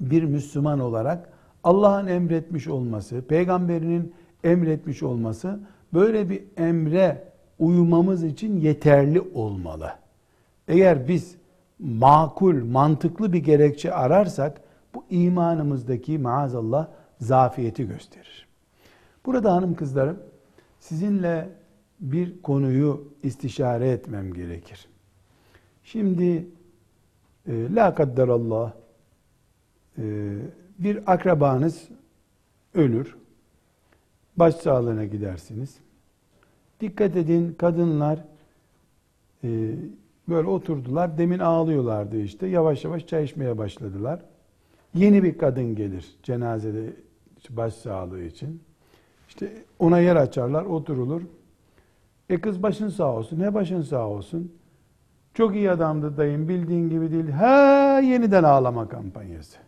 bir 0.00 0.22
Müslüman 0.22 0.80
olarak 0.80 1.28
Allah'ın 1.64 2.06
emretmiş 2.06 2.68
olması, 2.68 3.22
peygamberinin 3.28 4.14
emretmiş 4.44 5.02
olması 5.02 5.60
böyle 5.94 6.30
bir 6.30 6.44
emre 6.56 7.28
uymamız 7.58 8.24
için 8.24 8.60
yeterli 8.60 9.20
olmalı. 9.20 9.90
Eğer 10.68 11.08
biz 11.08 11.36
makul, 11.78 12.64
mantıklı 12.64 13.32
bir 13.32 13.38
gerekçe 13.38 13.94
ararsak 13.94 14.60
bu 14.94 15.04
imanımızdaki 15.10 16.18
maazallah 16.18 16.88
zafiyeti 17.20 17.88
gösterir. 17.88 18.48
Burada 19.26 19.52
hanım 19.52 19.74
kızlarım 19.74 20.18
sizinle 20.84 21.48
bir 22.00 22.42
konuyu 22.42 23.08
istişare 23.22 23.90
etmem 23.90 24.34
gerekir. 24.34 24.88
Şimdi 25.84 26.46
e, 27.48 27.74
la 27.74 27.94
kadderallah 27.94 28.72
e, 29.98 30.02
bir 30.78 31.12
akrabanız 31.12 31.88
ölür. 32.74 33.16
Başsağlığına 34.36 35.04
gidersiniz. 35.04 35.76
Dikkat 36.80 37.16
edin 37.16 37.54
kadınlar 37.58 38.24
e, 39.44 39.74
böyle 40.28 40.48
oturdular. 40.48 41.18
Demin 41.18 41.38
ağlıyorlardı 41.38 42.20
işte. 42.20 42.46
Yavaş 42.46 42.84
yavaş 42.84 43.06
çay 43.06 43.24
içmeye 43.24 43.58
başladılar. 43.58 44.22
Yeni 44.94 45.22
bir 45.22 45.38
kadın 45.38 45.74
gelir 45.74 46.16
cenazede 46.22 46.96
başsağlığı 47.50 48.22
için. 48.22 48.62
İşte 49.34 49.52
ona 49.78 49.98
yer 49.98 50.16
açarlar, 50.16 50.64
oturulur. 50.64 51.22
E 52.30 52.40
kız 52.40 52.62
başın 52.62 52.88
sağ 52.88 53.12
olsun. 53.12 53.38
Ne 53.40 53.54
başın 53.54 53.82
sağ 53.82 54.08
olsun? 54.08 54.52
Çok 55.34 55.54
iyi 55.54 55.70
adamdı 55.70 56.16
dayım 56.16 56.48
bildiğin 56.48 56.90
gibi 56.90 57.12
değil. 57.12 57.30
Ha 57.30 58.00
yeniden 58.04 58.44
ağlama 58.44 58.88
kampanyası. 58.88 59.58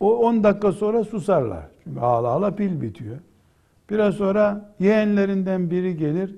O 0.00 0.16
10 0.16 0.44
dakika 0.44 0.72
sonra 0.72 1.04
susarlar. 1.04 1.64
Çünkü 1.84 2.00
ağla 2.00 2.28
ağla 2.28 2.54
pil 2.54 2.80
bitiyor. 2.80 3.16
Biraz 3.90 4.14
sonra 4.14 4.74
yeğenlerinden 4.78 5.70
biri 5.70 5.96
gelir. 5.96 6.34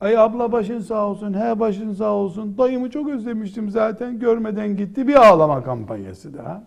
Ay 0.00 0.18
abla 0.18 0.52
başın 0.52 0.80
sağ 0.80 1.06
olsun, 1.06 1.34
he 1.34 1.60
başın 1.60 1.92
sağ 1.92 2.12
olsun. 2.12 2.58
Dayımı 2.58 2.90
çok 2.90 3.08
özlemiştim 3.08 3.70
zaten 3.70 4.18
görmeden 4.18 4.76
gitti. 4.76 5.08
Bir 5.08 5.28
ağlama 5.28 5.64
kampanyası 5.64 6.34
daha. 6.34 6.64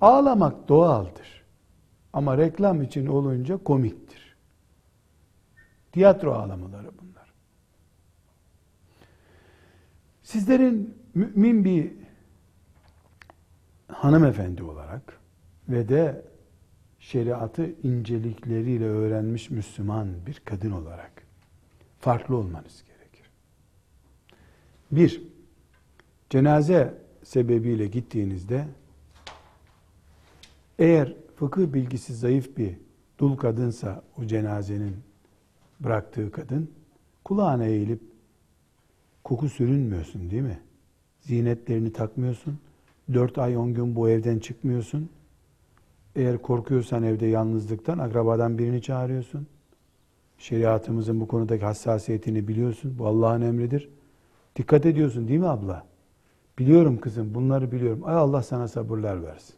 Ağlamak 0.00 0.68
doğaldır. 0.68 1.45
Ama 2.16 2.38
reklam 2.38 2.82
için 2.82 3.06
olunca 3.06 3.56
komiktir. 3.56 4.36
Tiyatro 5.92 6.34
ağlamaları 6.34 6.90
bunlar. 6.98 7.32
Sizlerin 10.22 10.94
mümin 11.14 11.64
bir 11.64 11.92
hanımefendi 13.88 14.62
olarak 14.62 15.20
ve 15.68 15.88
de 15.88 16.24
şeriatı 16.98 17.70
incelikleriyle 17.82 18.84
öğrenmiş 18.84 19.50
Müslüman 19.50 20.08
bir 20.26 20.42
kadın 20.44 20.70
olarak 20.70 21.12
farklı 22.00 22.36
olmanız 22.36 22.84
gerekir. 22.86 23.30
Bir, 24.90 25.22
cenaze 26.30 26.94
sebebiyle 27.22 27.86
gittiğinizde 27.86 28.68
eğer 30.78 31.25
fıkıh 31.36 31.72
bilgisi 31.72 32.14
zayıf 32.14 32.56
bir 32.56 32.74
dul 33.18 33.36
kadınsa 33.36 34.02
o 34.18 34.24
cenazenin 34.24 34.96
bıraktığı 35.80 36.30
kadın 36.30 36.70
kulağına 37.24 37.64
eğilip 37.64 38.00
koku 39.24 39.48
sürünmüyorsun 39.48 40.30
değil 40.30 40.42
mi? 40.42 40.60
Zinetlerini 41.20 41.92
takmıyorsun. 41.92 42.58
Dört 43.12 43.38
ay 43.38 43.56
on 43.56 43.74
gün 43.74 43.96
bu 43.96 44.08
evden 44.08 44.38
çıkmıyorsun. 44.38 45.08
Eğer 46.16 46.42
korkuyorsan 46.42 47.02
evde 47.02 47.26
yalnızlıktan 47.26 47.98
akrabadan 47.98 48.58
birini 48.58 48.82
çağırıyorsun. 48.82 49.46
Şeriatımızın 50.38 51.20
bu 51.20 51.28
konudaki 51.28 51.64
hassasiyetini 51.64 52.48
biliyorsun. 52.48 52.98
Bu 52.98 53.06
Allah'ın 53.06 53.42
emridir. 53.42 53.88
Dikkat 54.56 54.86
ediyorsun 54.86 55.28
değil 55.28 55.40
mi 55.40 55.48
abla? 55.48 55.86
Biliyorum 56.58 57.00
kızım 57.00 57.34
bunları 57.34 57.72
biliyorum. 57.72 58.02
Ay 58.04 58.14
Allah 58.14 58.42
sana 58.42 58.68
sabırlar 58.68 59.22
versin. 59.22 59.56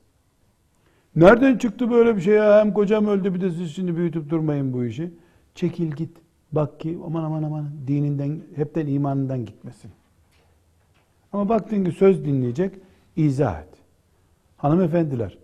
Nereden 1.18 1.58
çıktı 1.58 1.90
böyle 1.90 2.16
bir 2.16 2.20
şey 2.20 2.34
ya? 2.34 2.60
Hem 2.60 2.72
kocam 2.72 3.06
öldü 3.06 3.34
bir 3.34 3.40
de 3.40 3.50
siz 3.50 3.74
şimdi 3.74 3.96
büyütüp 3.96 4.30
durmayın 4.30 4.72
bu 4.72 4.84
işi. 4.84 5.10
Çekil 5.54 5.92
git. 5.92 6.16
Bak 6.52 6.80
ki 6.80 6.98
aman 7.06 7.24
aman 7.24 7.42
aman 7.42 7.66
dininden, 7.86 8.40
hepten 8.56 8.86
imanından 8.86 9.44
gitmesin. 9.44 9.90
Ama 11.32 11.48
baktın 11.48 11.84
ki 11.84 11.92
söz 11.92 12.24
dinleyecek, 12.24 12.74
izah 13.16 13.60
et. 13.60 13.68
Hanımefendiler, 14.56 15.38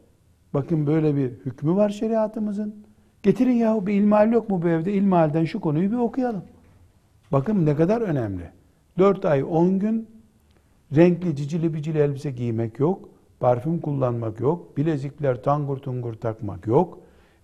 bakın 0.54 0.86
böyle 0.86 1.16
bir 1.16 1.30
hükmü 1.30 1.74
var 1.76 1.88
şeriatımızın. 1.88 2.74
Getirin 3.22 3.52
yahu 3.52 3.86
bir 3.86 3.94
ilmihal 3.94 4.32
yok 4.32 4.50
mu 4.50 4.62
bu 4.62 4.68
evde? 4.68 4.92
İlmihalden 4.92 5.44
şu 5.44 5.60
konuyu 5.60 5.90
bir 5.90 5.96
okuyalım. 5.96 6.44
Bakın 7.32 7.66
ne 7.66 7.76
kadar 7.76 8.00
önemli. 8.00 8.50
4 8.98 9.24
ay 9.24 9.44
10 9.48 9.78
gün 9.78 10.08
renkli 10.96 11.36
cicili 11.36 11.74
bicili 11.74 11.98
elbise 11.98 12.30
giymek 12.30 12.78
yok. 12.78 13.13
Parfüm 13.44 13.80
kullanmak 13.80 14.40
yok. 14.40 14.76
Bilezikler 14.76 15.42
tangur 15.42 15.76
tungur 15.76 16.14
takmak 16.14 16.66
yok. 16.66 16.98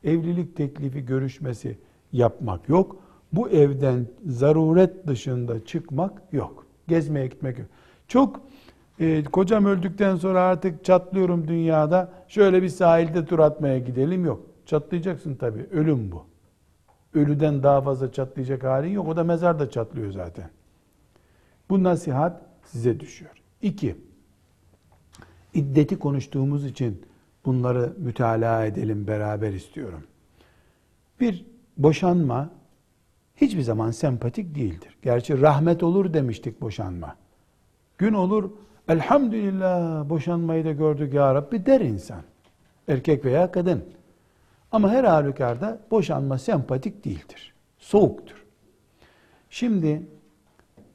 Evlilik 0.04 0.56
teklifi 0.56 1.06
görüşmesi 1.06 1.78
yapmak 2.12 2.68
yok. 2.68 2.96
Bu 3.32 3.50
evden 3.50 4.06
zaruret 4.26 5.06
dışında 5.06 5.64
çıkmak 5.64 6.22
yok. 6.32 6.66
Gezmeye 6.88 7.26
gitmek 7.26 7.58
yok. 7.58 7.68
Çok 8.08 8.40
e, 9.00 9.24
kocam 9.24 9.66
öldükten 9.66 10.16
sonra 10.16 10.40
artık 10.40 10.84
çatlıyorum 10.84 11.48
dünyada. 11.48 12.12
Şöyle 12.28 12.62
bir 12.62 12.68
sahilde 12.68 13.26
tur 13.26 13.38
atmaya 13.38 13.78
gidelim 13.78 14.24
yok. 14.24 14.46
Çatlayacaksın 14.66 15.34
tabii. 15.34 15.66
Ölüm 15.70 16.12
bu. 16.12 16.24
Ölüden 17.14 17.62
daha 17.62 17.80
fazla 17.80 18.12
çatlayacak 18.12 18.64
halin 18.64 18.90
yok. 18.92 19.08
O 19.08 19.16
da 19.16 19.24
mezarda 19.24 19.70
çatlıyor 19.70 20.12
zaten. 20.12 20.50
Bu 21.70 21.82
nasihat 21.82 22.42
size 22.64 23.00
düşüyor. 23.00 23.32
İki, 23.62 23.96
iddeti 25.54 25.98
konuştuğumuz 25.98 26.64
için 26.64 27.02
bunları 27.44 27.92
mütalaa 27.98 28.64
edelim 28.64 29.06
beraber 29.06 29.52
istiyorum. 29.52 30.02
Bir, 31.20 31.46
boşanma 31.78 32.50
hiçbir 33.36 33.62
zaman 33.62 33.90
sempatik 33.90 34.54
değildir. 34.54 34.96
Gerçi 35.02 35.40
rahmet 35.40 35.82
olur 35.82 36.14
demiştik 36.14 36.60
boşanma. 36.60 37.16
Gün 37.98 38.12
olur, 38.12 38.50
elhamdülillah 38.88 40.08
boşanmayı 40.08 40.64
da 40.64 40.72
gördük 40.72 41.14
ya 41.14 41.34
Rabbi 41.34 41.66
der 41.66 41.80
insan. 41.80 42.22
Erkek 42.88 43.24
veya 43.24 43.52
kadın. 43.52 43.84
Ama 44.72 44.90
her 44.90 45.04
halükarda 45.04 45.80
boşanma 45.90 46.38
sempatik 46.38 47.04
değildir. 47.04 47.54
Soğuktur. 47.78 48.44
Şimdi 49.50 50.02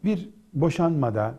bir 0.03 0.29
boşanmada 0.53 1.35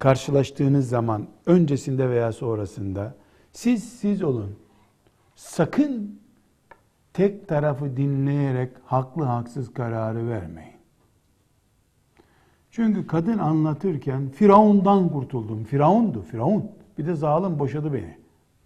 karşılaştığınız 0.00 0.88
zaman 0.88 1.26
öncesinde 1.46 2.10
veya 2.10 2.32
sonrasında 2.32 3.14
siz 3.52 3.84
siz 3.92 4.22
olun. 4.22 4.56
Sakın 5.36 6.20
tek 7.12 7.48
tarafı 7.48 7.96
dinleyerek 7.96 8.72
haklı 8.84 9.24
haksız 9.24 9.72
kararı 9.74 10.28
vermeyin. 10.28 10.80
Çünkü 12.70 13.06
kadın 13.06 13.38
anlatırken 13.38 14.28
Firavundan 14.28 15.08
kurtuldum. 15.08 15.64
Firavundu, 15.64 16.22
Firavun. 16.22 16.70
Bir 16.98 17.06
de 17.06 17.14
zalim 17.14 17.58
boşadı 17.58 17.92
beni 17.92 18.16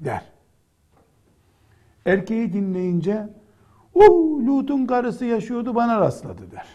der. 0.01 0.23
Erkeği 2.07 2.53
dinleyince 2.53 3.29
uh, 3.95 4.47
Lut'un 4.47 4.87
karısı 4.87 5.25
yaşıyordu 5.25 5.75
bana 5.75 6.01
rastladı 6.01 6.51
der. 6.51 6.67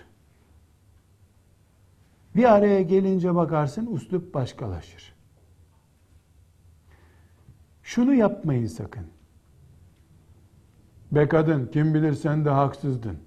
Bir 2.40 2.56
araya 2.56 2.82
gelince 2.82 3.36
bakarsın 3.36 3.86
uslup 3.86 4.34
başkalaşır. 4.34 5.14
Şunu 7.84 8.14
yapmayın 8.14 8.68
sakın. 8.68 9.08
Be 11.12 11.28
kadın 11.28 11.66
kim 11.68 11.94
bilir 11.94 12.14
sen 12.14 12.46
de 12.46 12.50
haksızdın. 12.50 13.18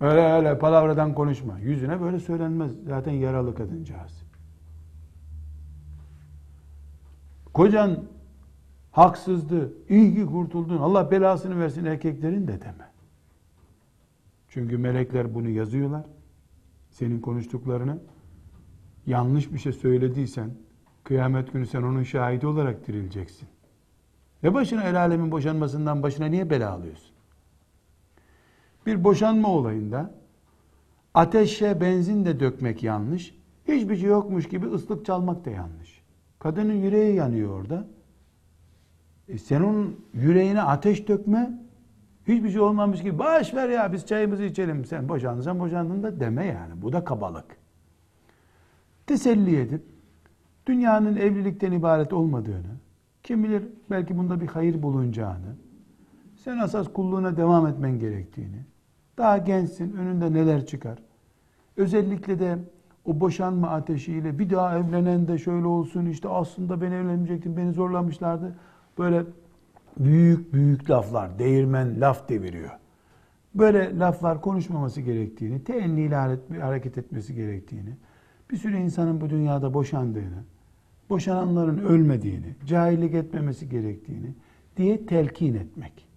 Öyle 0.00 0.20
öyle 0.20 0.58
palavradan 0.58 1.14
konuşma. 1.14 1.58
Yüzüne 1.58 2.00
böyle 2.00 2.20
söylenmez. 2.20 2.72
Zaten 2.86 3.12
yaralı 3.12 3.54
kadıncağız. 3.54 4.22
Kocan 7.54 8.04
haksızdı, 8.92 9.72
iyi 9.88 10.14
ki 10.14 10.26
kurtuldun, 10.26 10.78
Allah 10.78 11.10
belasını 11.10 11.60
versin 11.60 11.84
erkeklerin 11.84 12.48
de 12.48 12.60
deme. 12.60 12.90
Çünkü 14.48 14.78
melekler 14.78 15.34
bunu 15.34 15.48
yazıyorlar. 15.48 16.04
Senin 16.98 17.20
konuştuklarını 17.20 17.98
yanlış 19.06 19.52
bir 19.52 19.58
şey 19.58 19.72
söylediysen 19.72 20.50
kıyamet 21.04 21.52
günü 21.52 21.66
sen 21.66 21.82
onun 21.82 22.02
şahidi 22.02 22.46
olarak 22.46 22.86
dirileceksin. 22.86 23.48
Ve 24.42 24.54
başına 24.54 24.82
el 24.82 25.00
alemin 25.00 25.30
boşanmasından 25.30 26.02
başına 26.02 26.26
niye 26.26 26.50
bela 26.50 26.72
alıyorsun? 26.72 27.10
Bir 28.86 29.04
boşanma 29.04 29.48
olayında 29.48 30.14
ateşe 31.14 31.80
benzin 31.80 32.24
de 32.24 32.40
dökmek 32.40 32.82
yanlış. 32.82 33.34
Hiçbir 33.68 33.96
şey 33.96 34.08
yokmuş 34.08 34.48
gibi 34.48 34.66
ıslık 34.66 35.06
çalmak 35.06 35.44
da 35.44 35.50
yanlış. 35.50 36.02
Kadının 36.38 36.74
yüreği 36.74 37.14
yanıyor 37.14 37.60
orada. 37.60 37.86
E 39.28 39.38
sen 39.38 39.60
onun 39.60 40.04
yüreğine 40.14 40.62
ateş 40.62 41.08
dökme. 41.08 41.67
Hiçbir 42.28 42.50
şey 42.50 42.60
olmamış 42.60 43.02
gibi 43.02 43.18
baş 43.18 43.54
ver 43.54 43.68
ya 43.68 43.92
biz 43.92 44.06
çayımızı 44.06 44.42
içelim. 44.42 44.84
Sen 44.84 45.08
boşandın 45.08 45.60
boşandın 45.60 46.02
da 46.02 46.20
deme 46.20 46.46
yani. 46.46 46.82
Bu 46.82 46.92
da 46.92 47.04
kabalık. 47.04 47.56
Teselli 49.06 49.60
edip 49.60 49.82
dünyanın 50.66 51.16
evlilikten 51.16 51.72
ibaret 51.72 52.12
olmadığını, 52.12 52.76
kim 53.22 53.44
bilir 53.44 53.62
belki 53.90 54.18
bunda 54.18 54.40
bir 54.40 54.46
hayır 54.46 54.82
bulunacağını, 54.82 55.56
sen 56.36 56.58
asas 56.58 56.92
kulluğuna 56.92 57.36
devam 57.36 57.66
etmen 57.66 57.98
gerektiğini, 57.98 58.64
daha 59.18 59.38
gençsin, 59.38 59.96
önünde 59.96 60.32
neler 60.32 60.66
çıkar. 60.66 60.98
Özellikle 61.76 62.38
de 62.38 62.58
o 63.04 63.20
boşanma 63.20 63.68
ateşiyle 63.70 64.38
bir 64.38 64.50
daha 64.50 64.78
evlenen 64.78 65.28
de 65.28 65.38
şöyle 65.38 65.66
olsun 65.66 66.06
işte 66.06 66.28
aslında 66.28 66.80
ben 66.80 66.92
evlenmeyecektim, 66.92 67.56
beni 67.56 67.72
zorlamışlardı. 67.72 68.56
Böyle 68.98 69.24
büyük 69.98 70.54
büyük 70.54 70.90
laflar, 70.90 71.38
değirmen 71.38 72.00
laf 72.00 72.28
deviriyor. 72.28 72.70
Böyle 73.54 73.98
laflar 73.98 74.40
konuşmaması 74.40 75.00
gerektiğini, 75.00 75.64
teenniyle 75.64 76.16
hareket 76.60 76.98
etmesi 76.98 77.34
gerektiğini, 77.34 77.90
bir 78.50 78.56
sürü 78.56 78.76
insanın 78.76 79.20
bu 79.20 79.30
dünyada 79.30 79.74
boşandığını, 79.74 80.42
boşananların 81.10 81.78
ölmediğini, 81.78 82.54
cahillik 82.66 83.14
etmemesi 83.14 83.68
gerektiğini 83.68 84.34
diye 84.76 85.06
telkin 85.06 85.54
etmek. 85.54 86.08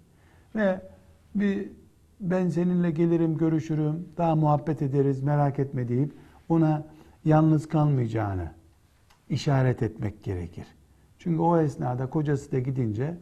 Ve 0.56 0.82
bir 1.36 1.70
ben 2.20 2.50
seninle 2.50 2.92
gelirim, 2.92 3.38
görüşürüm, 3.38 4.08
daha 4.18 4.36
muhabbet 4.36 4.82
ederiz, 4.82 5.24
merak 5.24 5.60
etme 5.60 5.88
deyip 5.88 6.14
ona 6.50 6.86
yalnız 7.26 7.68
kalmayacağını 7.68 8.52
işaret 9.30 9.84
etmek 9.84 10.24
gerekir. 10.24 10.66
Çünkü 11.20 11.40
o 11.40 11.58
esnada 11.58 12.10
kocası 12.10 12.52
da 12.52 12.60
gidince 12.60 13.18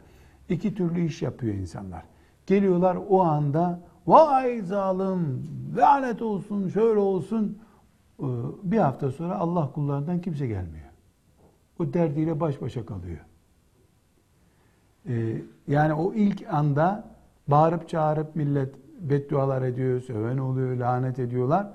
iki 0.50 0.76
türlü 0.76 1.06
iş 1.06 1.22
yapıyor 1.22 1.54
insanlar. 1.54 2.04
Geliyorlar 2.46 2.98
o 3.10 3.22
anda 3.22 3.80
vay 4.08 4.62
zalim, 4.62 5.48
lanet 5.78 6.22
olsun, 6.22 6.70
şöyle 6.70 7.00
olsun. 7.00 7.60
Ee, 8.20 8.24
bir 8.64 8.78
hafta 8.78 9.12
sonra 9.12 9.36
Allah 9.36 9.72
kullarından 9.72 10.22
kimse 10.22 10.48
gelmiyor. 10.48 10.86
O 11.80 11.94
derdiyle 11.94 12.40
baş 12.40 12.62
başa 12.62 12.86
kalıyor. 12.86 13.20
Ee, 15.08 15.42
yani 15.68 15.94
o 15.94 16.14
ilk 16.14 16.54
anda 16.54 17.04
bağırıp 17.48 17.90
çağırıp 17.90 18.36
millet 18.36 18.76
beddualar 19.00 19.62
ediyor, 19.62 20.02
söven 20.02 20.38
oluyor, 20.38 20.76
lanet 20.76 21.20
ediyorlar. 21.20 21.68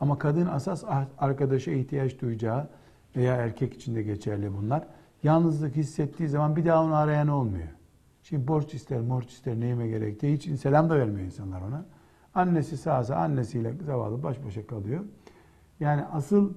Ama 0.00 0.18
kadın 0.18 0.46
asas 0.46 0.84
arkadaşa 1.18 1.70
ihtiyaç 1.70 2.20
duyacağı 2.20 2.68
veya 3.16 3.36
erkek 3.36 3.74
için 3.74 3.94
de 3.94 4.02
geçerli 4.02 4.56
bunlar 4.56 4.86
yalnızlık 5.22 5.76
hissettiği 5.76 6.28
zaman 6.28 6.56
bir 6.56 6.64
daha 6.64 6.84
onu 6.84 6.94
arayan 6.94 7.28
olmuyor. 7.28 7.68
Şimdi 8.22 8.48
borç 8.48 8.74
ister, 8.74 9.00
morç 9.00 9.30
ister, 9.30 9.60
neyime 9.60 9.88
gerek 9.88 10.22
hiç 10.22 10.60
selam 10.60 10.90
da 10.90 10.98
vermiyor 10.98 11.26
insanlar 11.26 11.60
ona. 11.60 11.84
Annesi 12.34 12.76
sağsa 12.76 13.16
annesiyle 13.16 13.74
zavallı 13.86 14.22
baş 14.22 14.44
başa 14.44 14.66
kalıyor. 14.66 15.04
Yani 15.80 16.04
asıl 16.04 16.54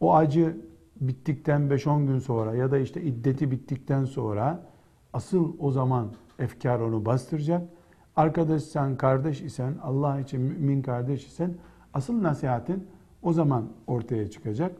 o 0.00 0.14
acı 0.14 0.56
bittikten 1.00 1.60
5-10 1.60 2.06
gün 2.06 2.18
sonra 2.18 2.54
ya 2.54 2.70
da 2.70 2.78
işte 2.78 3.02
iddeti 3.02 3.50
bittikten 3.50 4.04
sonra 4.04 4.66
asıl 5.12 5.52
o 5.58 5.70
zaman 5.70 6.12
efkar 6.38 6.80
onu 6.80 7.04
bastıracak. 7.04 7.68
Arkadaşsan, 8.16 8.96
kardeş 8.96 9.42
isen, 9.42 9.74
Allah 9.82 10.20
için 10.20 10.40
mümin 10.40 10.82
kardeş 10.82 11.26
isen 11.26 11.54
asıl 11.94 12.22
nasihatin 12.22 12.86
o 13.22 13.32
zaman 13.32 13.68
ortaya 13.86 14.30
çıkacak. 14.30 14.76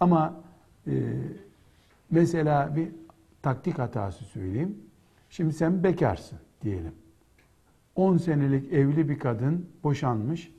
Ama 0.00 0.34
e, 0.86 0.92
Mesela 2.14 2.76
bir 2.76 2.88
taktik 3.42 3.78
hatası 3.78 4.24
söyleyeyim. 4.24 4.78
Şimdi 5.36 5.52
sen 5.52 5.84
bekarsın 5.84 6.38
diyelim. 6.62 6.92
10 7.96 8.16
senelik 8.16 8.72
evli 8.72 9.08
bir 9.08 9.18
kadın 9.18 9.66
boşanmış. 9.84 10.52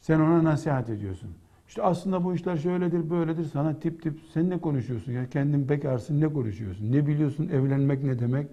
Sen 0.00 0.20
ona 0.20 0.44
nasihat 0.44 0.90
ediyorsun. 0.90 1.30
İşte 1.68 1.82
aslında 1.82 2.24
bu 2.24 2.34
işler 2.34 2.56
şöyledir, 2.56 3.10
böyledir. 3.10 3.44
Sana 3.44 3.78
tip 3.78 4.02
tip 4.02 4.20
sen 4.34 4.50
ne 4.50 4.58
konuşuyorsun 4.58 5.12
ya? 5.12 5.30
Kendin 5.30 5.68
bekarsın 5.68 6.20
ne 6.20 6.32
konuşuyorsun? 6.32 6.92
Ne 6.92 7.06
biliyorsun 7.06 7.48
evlenmek 7.48 8.04
ne 8.04 8.18
demek? 8.18 8.48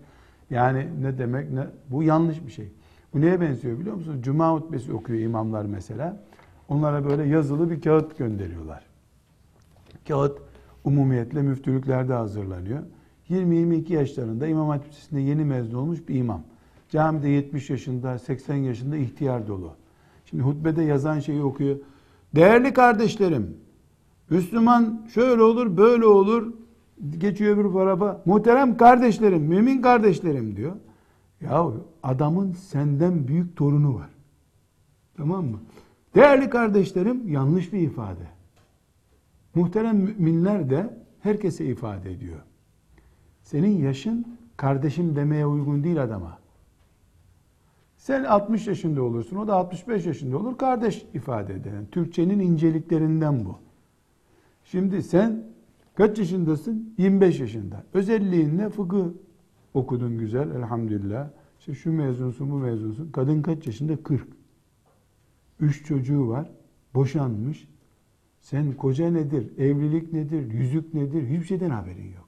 Yani 0.50 0.88
ne 1.02 1.18
demek? 1.18 1.52
Ne? 1.52 1.68
Bu 1.90 2.04
yanlış 2.04 2.46
bir 2.46 2.52
şey. 2.52 2.72
Bu 3.14 3.22
neye 3.22 3.42
benziyor 3.42 3.80
biliyor 3.80 3.96
musunuz? 3.96 4.20
Cuma 4.22 4.54
hutbesi 4.54 4.94
okuyor 4.94 5.20
imamlar 5.20 5.66
mesela. 5.66 6.24
Onlara 6.70 7.06
böyle 7.06 7.24
yazılı 7.24 7.72
bir 7.72 7.82
kağıt 7.82 8.18
gönderiyorlar. 8.18 8.86
Kağıt 10.08 10.38
umumiyetle 10.84 11.42
müftülüklerde 11.42 12.14
hazırlanıyor. 12.14 12.84
20-22 13.30 13.94
yaşlarında 13.94 14.48
İmam 14.48 14.70
Hatip 14.70 14.92
Lisesi'nde 14.92 15.22
yeni 15.22 15.46
mezun 15.46 15.78
olmuş 15.78 16.08
bir 16.08 16.16
imam. 16.16 16.42
Camide 16.90 17.30
70 17.30 17.70
yaşında, 17.70 18.20
80 18.20 18.56
yaşında 18.56 18.98
ihtiyar 18.98 19.48
dolu. 19.48 19.72
Şimdi 20.26 20.44
hutbede 20.44 20.84
yazan 20.84 21.20
şeyi 21.20 21.44
okuyor. 21.44 21.78
Değerli 22.36 22.74
kardeşlerim, 22.74 23.58
Müslüman 24.30 25.08
şöyle 25.14 25.42
olur, 25.42 25.78
böyle 25.78 26.06
olur. 26.06 26.54
Geçiyor 27.18 27.66
bir 27.66 27.74
parafa. 27.74 28.22
Muhterem 28.26 28.78
kardeşlerim, 28.78 29.42
mümin 29.42 29.82
kardeşlerim 29.82 30.56
diyor. 30.56 30.76
Ya 31.42 31.66
adamın 32.04 32.52
senden 32.52 33.28
büyük 33.28 33.58
torunu 33.58 33.96
var. 33.96 34.10
Tamam 35.18 35.46
mı? 35.46 35.60
Değerli 36.16 36.50
kardeşlerim 36.50 37.28
yanlış 37.28 37.74
bir 37.74 37.80
ifade. 37.80 38.28
Muhterem 39.56 39.98
müminler 39.98 40.70
de 40.70 40.98
herkese 41.20 41.66
ifade 41.66 42.12
ediyor. 42.12 42.40
Senin 43.46 43.78
yaşın 43.78 44.38
kardeşim 44.58 45.16
demeye 45.16 45.46
uygun 45.46 45.84
değil 45.84 46.04
adama. 46.04 46.40
Sen 47.98 48.24
60 48.24 48.68
yaşında 48.68 49.04
olursun, 49.04 49.38
o 49.38 49.48
da 49.48 49.56
65 49.56 50.06
yaşında 50.06 50.38
olur. 50.38 50.58
Kardeş 50.58 51.06
ifade 51.14 51.54
eden. 51.54 51.86
Türkçenin 51.92 52.40
inceliklerinden 52.40 53.46
bu. 53.46 53.60
Şimdi 54.64 55.04
sen 55.04 55.44
kaç 55.96 56.20
yaşındasın? 56.20 56.94
25 56.98 57.40
yaşında. 57.40 57.84
Özelliğin 57.94 58.58
ne? 58.58 58.70
Fıkıh 58.70 59.06
okudun 59.74 60.18
güzel 60.18 60.52
elhamdülillah. 60.52 61.30
İşte 61.60 61.74
şu 61.74 61.92
mezunsun, 61.92 62.52
bu 62.52 62.56
mezunsun. 62.56 63.12
Kadın 63.12 63.42
kaç 63.42 63.68
yaşında? 63.68 64.04
40. 64.04 64.28
Üç 65.60 65.86
çocuğu 65.86 66.28
var. 66.28 66.52
Boşanmış. 66.96 67.68
Sen 68.42 68.74
koca 68.74 69.12
nedir? 69.12 69.58
Evlilik 69.58 70.14
nedir? 70.14 70.54
Yüzük 70.54 70.94
nedir? 70.94 71.28
Hiçbir 71.28 71.46
şeyden 71.46 71.70
haberin 71.70 72.12
yok. 72.14 72.25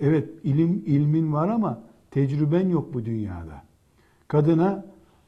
Evet 0.00 0.28
ilim 0.44 0.82
ilmin 0.86 1.32
var 1.32 1.48
ama 1.48 1.82
tecrüben 2.10 2.68
yok 2.68 2.94
bu 2.94 3.04
dünyada. 3.04 3.62
Kadına 4.28 4.84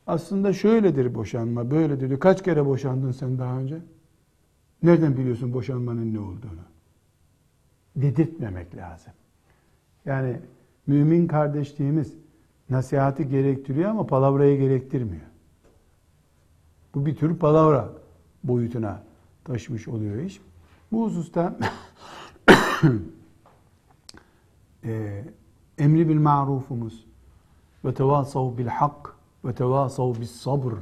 aslında 0.06 0.52
şöyledir 0.52 1.14
boşanma, 1.14 1.70
böyledir. 1.70 2.08
diyor. 2.08 2.20
Kaç 2.20 2.42
kere 2.42 2.66
boşandın 2.66 3.12
sen 3.12 3.38
daha 3.38 3.58
önce? 3.58 3.78
Nereden 4.82 5.16
biliyorsun 5.16 5.52
boşanmanın 5.52 6.14
ne 6.14 6.18
olduğunu? 6.18 6.64
Dedirtmemek 7.96 8.76
lazım. 8.76 9.12
Yani 10.04 10.36
mümin 10.86 11.26
kardeşliğimiz 11.26 12.14
nasihati 12.70 13.28
gerektiriyor 13.28 13.90
ama 13.90 14.06
palavrayı 14.06 14.58
gerektirmiyor. 14.58 15.26
Bu 16.94 17.06
bir 17.06 17.16
tür 17.16 17.36
palavra 17.36 17.92
boyutuna 18.44 19.02
taşmış 19.44 19.88
oluyor 19.88 20.16
iş. 20.16 20.40
Bu 20.92 21.04
hususta 21.04 21.58
e, 24.84 25.24
emri 25.78 26.08
bil 26.08 26.20
marufumuz 26.20 27.06
ve 27.84 27.94
tevasav 27.94 28.58
bil 28.58 28.66
hak 28.66 29.14
ve 29.44 29.54
tevasav 29.54 30.14
bis 30.20 30.30
sabr 30.30 30.72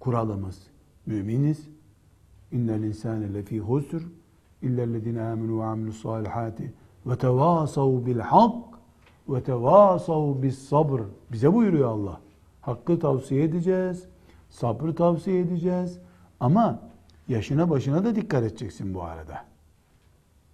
kuralımız. 0.00 0.62
Müminiz. 1.06 1.68
İnnel 2.52 2.82
insane 2.82 3.34
lefî 3.34 3.60
husr 3.60 4.02
illellezine 4.62 5.22
amenu 5.22 5.60
ve 5.60 5.64
amilus 5.64 6.02
salihati 6.02 6.72
ve 7.06 7.16
tevasav 7.16 8.06
bil 8.06 8.18
hak 8.18 8.54
ve 9.28 9.42
tevasav 9.42 10.42
bis 10.42 10.58
sabr. 10.58 11.00
Bize 11.32 11.54
buyuruyor 11.54 11.88
Allah. 11.88 12.20
Hakkı 12.60 12.98
tavsiye 12.98 13.44
edeceğiz. 13.44 14.06
Sabrı 14.50 14.94
tavsiye 14.94 15.40
edeceğiz. 15.40 15.98
Ama 16.40 16.80
yaşına 17.28 17.70
başına 17.70 18.04
da 18.04 18.16
dikkat 18.16 18.42
edeceksin 18.42 18.94
bu 18.94 19.02
arada. 19.02 19.44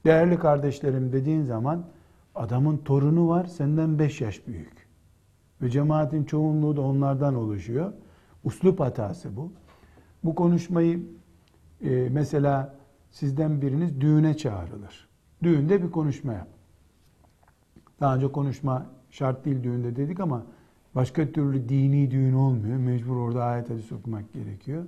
Değerli 0.04 0.38
kardeşlerim 0.38 1.12
dediğin 1.12 1.42
zaman 1.42 1.84
adamın 2.38 2.76
torunu 2.76 3.28
var 3.28 3.44
senden 3.44 3.98
5 3.98 4.20
yaş 4.20 4.46
büyük. 4.46 4.88
Ve 5.62 5.70
cemaatin 5.70 6.24
çoğunluğu 6.24 6.76
da 6.76 6.80
onlardan 6.80 7.34
oluşuyor. 7.34 7.92
Uslup 8.44 8.80
hatası 8.80 9.36
bu. 9.36 9.52
Bu 10.24 10.34
konuşmayı 10.34 11.00
e, 11.84 12.08
mesela 12.12 12.74
sizden 13.10 13.62
biriniz 13.62 14.00
düğüne 14.00 14.36
çağrılır. 14.36 15.08
Düğünde 15.42 15.82
bir 15.82 15.90
konuşma 15.90 16.32
yap. 16.32 16.48
Daha 18.00 18.16
önce 18.16 18.32
konuşma 18.32 18.86
şart 19.10 19.44
değil 19.44 19.62
düğünde 19.62 19.96
dedik 19.96 20.20
ama 20.20 20.46
başka 20.94 21.32
türlü 21.32 21.68
dini 21.68 22.10
düğün 22.10 22.32
olmuyor. 22.32 22.76
Mecbur 22.76 23.16
orada 23.16 23.44
ayet 23.44 23.70
hadis 23.70 23.92
okumak 23.92 24.32
gerekiyor. 24.32 24.84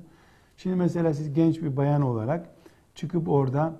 Şimdi 0.57 0.77
mesela 0.77 1.15
siz 1.15 1.33
genç 1.33 1.63
bir 1.63 1.77
bayan 1.77 2.03
olarak 2.03 2.49
çıkıp 2.95 3.29
orada 3.29 3.73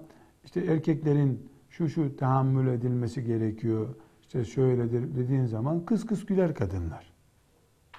işte 0.45 0.61
erkeklerin 0.61 1.50
şu 1.81 1.89
şu 1.89 2.17
tahammül 2.17 2.69
edilmesi 2.69 3.25
gerekiyor. 3.25 3.89
İşte 4.23 4.45
şöyledir 4.45 5.17
dediğin 5.17 5.47
zaman 5.47 5.85
kız 5.85 6.07
kız 6.07 6.27
güler 6.27 6.55
kadınlar. 6.55 7.13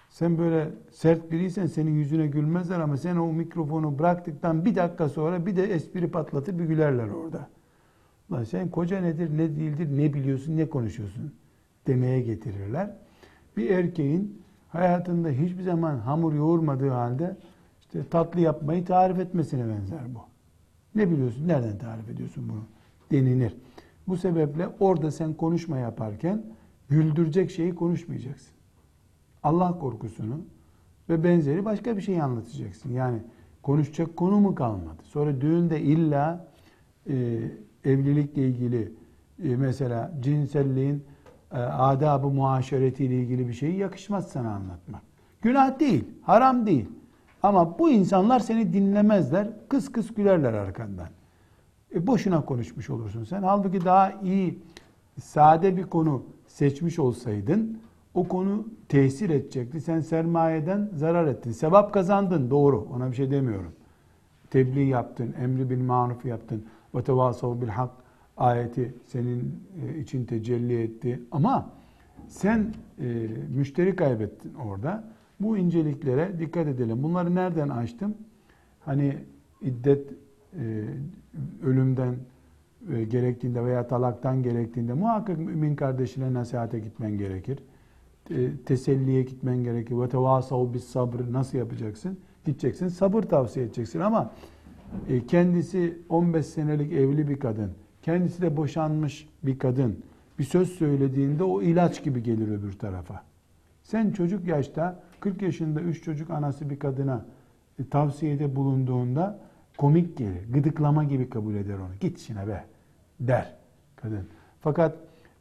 Sen 0.10 0.38
böyle 0.38 0.70
sert 0.92 1.32
biriysen 1.32 1.66
senin 1.66 1.92
yüzüne 1.92 2.28
gülmezler 2.28 2.80
ama 2.80 2.98
sen 2.98 3.16
o 3.16 3.34
mikrofonu 3.34 4.00
bıraktıktan 4.00 4.66
bir 4.66 4.76
dakika 4.76 5.10
sonra 5.10 5.46
bir 5.46 5.56
de 5.56 5.64
espri 5.64 6.12
patlatıp 6.12 6.60
bir 6.60 6.66
gülerler 6.66 7.08
orada. 7.08 7.50
Lan 8.32 8.44
sen 8.44 8.70
koca 8.70 9.02
nedir, 9.02 9.38
ne 9.38 9.56
değildir, 9.56 9.98
ne 9.98 10.14
biliyorsun, 10.14 10.58
ne 10.58 10.70
konuşuyorsun 10.70 11.34
demeye 11.88 12.22
getirirler. 12.22 12.96
Bir 13.58 13.70
erkeğin 13.70 14.42
hayatında 14.70 15.30
hiçbir 15.30 15.64
zaman 15.64 15.98
hamur 15.98 16.34
yoğurmadığı 16.34 16.90
halde 16.90 17.38
işte 17.80 18.04
tatlı 18.10 18.40
yapmayı 18.40 18.86
tarif 18.86 19.20
etmesine 19.20 19.70
benzer 19.70 20.16
bu. 20.16 20.20
Ne 20.96 21.12
biliyorsun, 21.12 21.48
nereden 21.48 21.78
tarif 21.78 22.10
ediyorsun 22.10 22.50
bunu 22.50 22.64
denilir. 23.12 23.57
Bu 24.07 24.18
sebeple 24.18 24.70
orada 24.80 25.12
sen 25.12 25.34
konuşma 25.34 25.78
yaparken 25.78 26.43
güldürecek 26.89 27.51
şeyi 27.51 27.76
konuşmayacaksın. 27.76 28.53
Allah 29.43 29.80
korkusunu 29.80 30.41
ve 31.09 31.24
benzeri 31.24 31.66
başka 31.66 31.97
bir 31.97 32.01
şey 32.01 32.22
anlatacaksın. 32.22 32.91
Yani 32.91 33.20
konuşacak 33.64 34.18
konu 34.18 34.39
mu 34.39 34.55
kalmadı? 34.55 35.03
Sonra 35.03 35.41
düğünde 35.41 35.82
illa 35.82 36.47
e, 37.09 37.41
evlilikle 37.86 38.47
ilgili 38.47 38.91
e, 39.43 39.55
mesela 39.55 40.12
cinselliğin 40.22 41.03
e, 41.51 41.57
adab-ı 41.57 42.28
muaşeretiyle 42.28 43.16
ilgili 43.16 43.47
bir 43.47 43.53
şeyi 43.53 43.78
yakışmaz 43.78 44.28
sana 44.28 44.51
anlatmak. 44.51 45.01
Günah 45.41 45.80
değil, 45.80 46.03
haram 46.22 46.66
değil. 46.66 46.89
Ama 47.43 47.80
bu 47.80 47.89
insanlar 47.89 48.39
seni 48.39 48.74
dinlemezler, 48.74 49.47
kıs 49.70 49.91
kıs 49.91 50.14
gülerler 50.14 50.53
arkandan. 50.53 51.07
E 51.96 52.08
boşuna 52.08 52.46
konuşmuş 52.46 52.89
olursun 52.89 53.24
sen. 53.24 53.44
Halbuki 53.44 53.86
daha 53.86 54.12
iyi, 54.12 54.60
sade 55.22 55.78
bir 55.78 55.84
konu 55.84 56.24
seçmiş 56.48 57.00
olsaydın, 57.00 57.80
o 58.14 58.28
konu 58.28 58.68
tesir 58.89 59.30
edecekti. 59.30 59.82
Sen 59.82 60.00
sermayeden 60.02 60.89
zarar 60.96 61.28
ettin. 61.28 61.52
Sevap 61.52 61.94
kazandın, 61.94 62.50
doğru. 62.50 62.88
Ona 62.96 63.12
bir 63.12 63.16
şey 63.16 63.32
demiyorum. 63.32 63.72
Tebliğ 64.50 64.86
yaptın, 64.86 65.36
emri 65.42 65.70
bil 65.70 65.82
maruf 65.82 66.26
yaptın. 66.26 66.66
Ve 66.96 67.04
tevasav 67.04 67.62
bil 67.62 67.68
hak 67.68 67.92
ayeti 68.38 68.96
senin 69.06 69.64
e, 69.82 70.00
için 70.00 70.26
tecelli 70.26 70.82
etti. 70.82 71.22
Ama 71.32 71.70
sen 72.28 72.74
e, 73.00 73.28
müşteri 73.56 73.96
kaybettin 73.96 74.54
orada. 74.54 75.04
Bu 75.39 75.58
inceliklere 75.58 76.39
dikkat 76.39 76.68
edelim. 76.68 77.04
Bunları 77.04 77.36
nereden 77.36 77.70
açtım? 77.70 78.16
Hani 78.80 79.18
iddet 79.62 80.10
ölümden 81.64 82.16
e, 82.93 83.04
gerektiğinde 83.04 83.66
veya 83.66 83.88
talaktan 83.88 84.43
gerektiğinde 84.43 84.93
muhakkak 84.93 85.38
mümin 85.38 85.76
kardeşine 85.76 86.34
nasihate 86.34 86.80
gitmen 86.80 87.18
gerekir. 87.18 87.60
E, 88.30 88.58
teselliye 88.66 89.24
gitmen 89.24 89.64
gerekir. 89.64 89.95
Ve 90.02 90.10
tevasav 90.10 90.74
bis 90.74 90.84
sabr 90.84 91.34
nasıl 91.34 91.58
yapacaksın? 91.58 92.18
Gideceksin 92.45 92.88
sabır 92.88 93.24
tavsiye 93.24 93.66
edeceksin 93.66 93.99
ama 93.99 94.32
e, 95.10 95.28
kendisi 95.28 95.97
15 96.10 96.45
senelik 96.45 96.93
evli 96.93 97.28
bir 97.28 97.39
kadın, 97.39 97.72
kendisi 98.02 98.41
de 98.41 98.58
boşanmış 98.58 99.30
bir 99.43 99.60
kadın 99.60 99.97
bir 100.39 100.43
söz 100.43 100.70
söylediğinde 100.70 101.43
o 101.43 101.62
ilaç 101.62 102.04
gibi 102.04 102.24
gelir 102.24 102.47
öbür 102.47 102.74
tarafa. 102.74 103.24
Sen 103.84 104.12
çocuk 104.12 104.47
yaşta 104.47 105.04
40 105.20 105.41
yaşında 105.41 105.82
3 105.82 106.04
çocuk 106.04 106.30
anası 106.30 106.70
bir 106.70 106.80
kadına 106.80 107.26
e, 107.80 107.89
tavsiyede 107.89 108.56
bulunduğunda 108.56 109.39
komik 109.82 110.18
gelir. 110.18 110.54
Gıdıklama 110.54 111.04
gibi 111.04 111.30
kabul 111.30 111.56
eder 111.56 111.74
onu. 111.74 111.90
Git 112.00 112.18
işine 112.18 112.48
be 112.48 112.64
der 113.20 113.54
kadın. 113.96 114.28
Fakat 114.60 114.96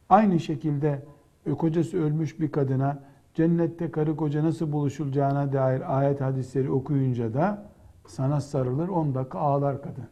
aynı 0.09 0.39
şekilde 0.39 1.01
e, 1.45 1.51
kocası 1.51 2.03
ölmüş 2.03 2.39
bir 2.39 2.51
kadına 2.51 2.99
cennette 3.33 3.91
karı 3.91 4.15
koca 4.15 4.43
nasıl 4.43 4.71
buluşulacağına 4.71 5.53
dair 5.53 5.97
ayet 5.97 6.21
hadisleri 6.21 6.71
okuyunca 6.71 7.33
da 7.33 7.65
sana 8.07 8.41
sarılır 8.41 8.87
10 8.87 9.15
dakika 9.15 9.39
ağlar 9.39 9.81
kadın. 9.81 10.07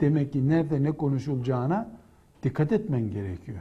Demek 0.00 0.32
ki 0.32 0.48
nerede 0.48 0.82
ne 0.82 0.92
konuşulacağına 0.92 1.88
dikkat 2.42 2.72
etmen 2.72 3.10
gerekiyor. 3.10 3.58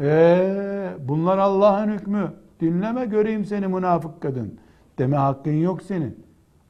Ee, 0.00 0.92
bunlar 1.08 1.38
Allah'ın 1.38 1.88
hükmü. 1.88 2.32
Dinleme 2.60 3.06
göreyim 3.06 3.44
seni 3.44 3.66
münafık 3.66 4.20
kadın. 4.20 4.58
Deme 4.98 5.16
hakkın 5.16 5.52
yok 5.52 5.82
senin. 5.82 6.24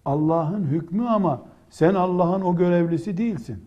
Allah'ın 0.04 0.64
hükmü 0.64 1.08
ama 1.08 1.49
sen 1.70 1.94
Allah'ın 1.94 2.40
o 2.40 2.56
görevlisi 2.56 3.16
değilsin. 3.16 3.64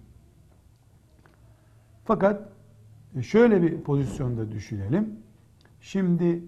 Fakat 2.05 2.41
şöyle 3.21 3.61
bir 3.61 3.81
pozisyonda 3.81 4.51
düşünelim. 4.51 5.09
Şimdi 5.81 6.43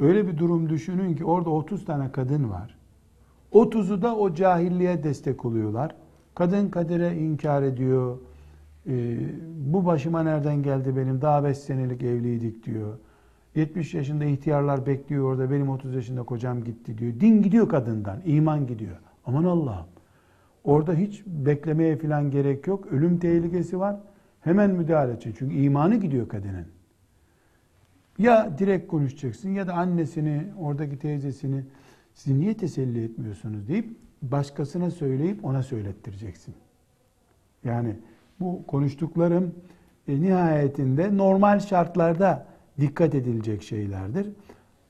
öyle 0.00 0.26
bir 0.26 0.38
durum 0.38 0.68
düşünün 0.68 1.14
ki 1.14 1.24
orada 1.24 1.50
30 1.50 1.84
tane 1.84 2.12
kadın 2.12 2.50
var. 2.50 2.78
30'u 3.52 4.02
da 4.02 4.16
o 4.16 4.34
cahilliğe 4.34 5.02
destek 5.02 5.44
oluyorlar. 5.44 5.94
Kadın 6.34 6.68
kadere 6.68 7.16
inkar 7.16 7.62
ediyor. 7.62 8.18
Ee, 8.86 9.18
bu 9.56 9.86
başıma 9.86 10.22
nereden 10.22 10.62
geldi 10.62 10.96
benim? 10.96 11.22
Daha 11.22 11.44
5 11.44 11.58
senelik 11.58 12.02
evliydik 12.02 12.66
diyor. 12.66 12.98
70 13.54 13.94
yaşında 13.94 14.24
ihtiyarlar 14.24 14.86
bekliyor 14.86 15.24
orada. 15.24 15.50
Benim 15.50 15.68
30 15.68 15.94
yaşında 15.94 16.22
kocam 16.22 16.64
gitti 16.64 16.98
diyor. 16.98 17.20
Din 17.20 17.42
gidiyor 17.42 17.68
kadından. 17.68 18.20
iman 18.24 18.66
gidiyor. 18.66 18.96
Aman 19.26 19.44
Allah'ım. 19.44 19.86
Orada 20.64 20.94
hiç 20.94 21.22
beklemeye 21.26 21.96
falan 21.96 22.30
gerek 22.30 22.66
yok. 22.66 22.86
Ölüm 22.86 23.18
tehlikesi 23.18 23.78
var. 23.78 23.96
Hemen 24.40 24.70
müdahale 24.70 25.12
edecek. 25.12 25.36
Çünkü 25.38 25.54
imanı 25.54 25.96
gidiyor 25.96 26.28
kadının. 26.28 26.66
Ya 28.18 28.58
direkt 28.58 28.88
konuşacaksın 28.88 29.48
ya 29.48 29.66
da 29.66 29.74
annesini, 29.74 30.46
oradaki 30.58 30.98
teyzesini 30.98 31.64
siz 32.14 32.36
niye 32.36 32.54
teselli 32.54 33.04
etmiyorsunuz 33.04 33.68
deyip 33.68 33.96
başkasına 34.22 34.90
söyleyip 34.90 35.44
ona 35.44 35.62
söylettireceksin. 35.62 36.54
Yani 37.64 37.96
bu 38.40 38.66
konuştuklarım 38.66 39.54
e, 40.08 40.22
nihayetinde 40.22 41.16
normal 41.16 41.60
şartlarda 41.60 42.46
dikkat 42.80 43.14
edilecek 43.14 43.62
şeylerdir. 43.62 44.28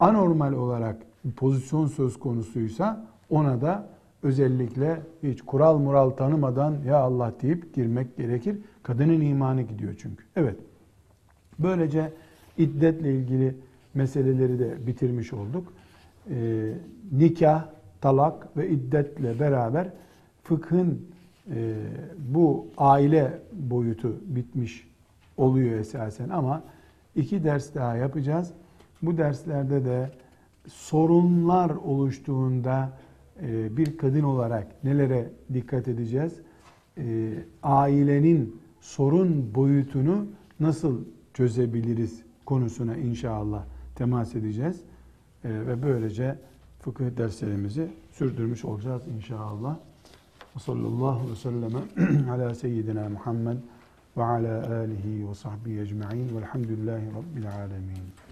Anormal 0.01 0.53
olarak 0.53 0.97
pozisyon 1.37 1.87
söz 1.87 2.19
konusuysa 2.19 3.07
ona 3.31 3.61
da 3.61 3.94
özellikle 4.25 5.01
hiç 5.23 5.43
kural 5.43 5.79
mural 5.79 6.11
tanımadan 6.11 6.77
ya 6.87 6.97
Allah 6.97 7.33
deyip 7.43 7.75
girmek 7.75 8.17
gerekir. 8.17 8.57
Kadının 8.83 9.21
imanı 9.21 9.63
gidiyor 9.63 9.95
çünkü. 9.99 10.25
Evet. 10.37 10.57
Böylece 11.59 12.13
iddetle 12.59 13.15
ilgili 13.15 13.55
meseleleri 13.95 14.59
de 14.59 14.87
bitirmiş 14.87 15.33
olduk. 15.33 15.73
Ee, 16.31 16.73
nikah, 17.13 17.65
talak 18.01 18.57
ve 18.57 18.69
iddetle 18.69 19.41
beraber 19.41 19.89
fıkhın 20.43 21.07
e, 21.51 21.75
bu 22.19 22.67
aile 22.79 23.39
boyutu 23.53 24.17
bitmiş 24.27 24.89
oluyor 25.37 25.79
esasen 25.79 26.29
ama 26.29 26.63
iki 27.17 27.45
ders 27.45 27.75
daha 27.75 27.97
yapacağız. 27.97 28.53
Bu 29.03 29.17
derslerde 29.17 29.85
de 29.85 30.11
sorunlar 30.69 31.71
oluştuğunda 31.71 32.85
e, 32.85 33.04
bir 33.77 33.97
kadın 33.97 34.23
olarak 34.23 34.85
nelere 34.85 35.31
dikkat 35.53 35.89
edeceğiz? 35.89 36.41
E, 36.99 37.33
ailenin 37.63 38.61
sorun 38.81 39.55
boyutunu 39.55 40.27
nasıl 40.61 41.05
çözebiliriz 41.35 42.23
konusuna 42.47 42.97
inşallah 42.97 43.65
temas 43.95 44.35
edeceğiz. 44.35 44.81
E, 45.45 45.49
ve 45.51 45.83
böylece 45.83 46.39
fıkıh 46.81 47.17
derslerimizi 47.17 47.89
sürdürmüş 48.13 48.65
olacağız 48.65 49.03
inşallah. 49.17 49.77
Ve 50.57 50.61
sallallahu 50.61 51.31
ve 51.31 51.37
selleme 51.37 52.31
ala 52.31 52.55
seyyidina 52.55 53.09
Muhammed 53.09 53.57
ve 54.17 54.25
ala 54.25 54.77
alihi 54.77 55.29
ve 55.29 55.35
sahbihi 55.35 55.81
ecma'in 55.81 56.37
velhamdülillahi 56.37 57.07
rabbil 57.07 57.55
alemin. 57.55 58.24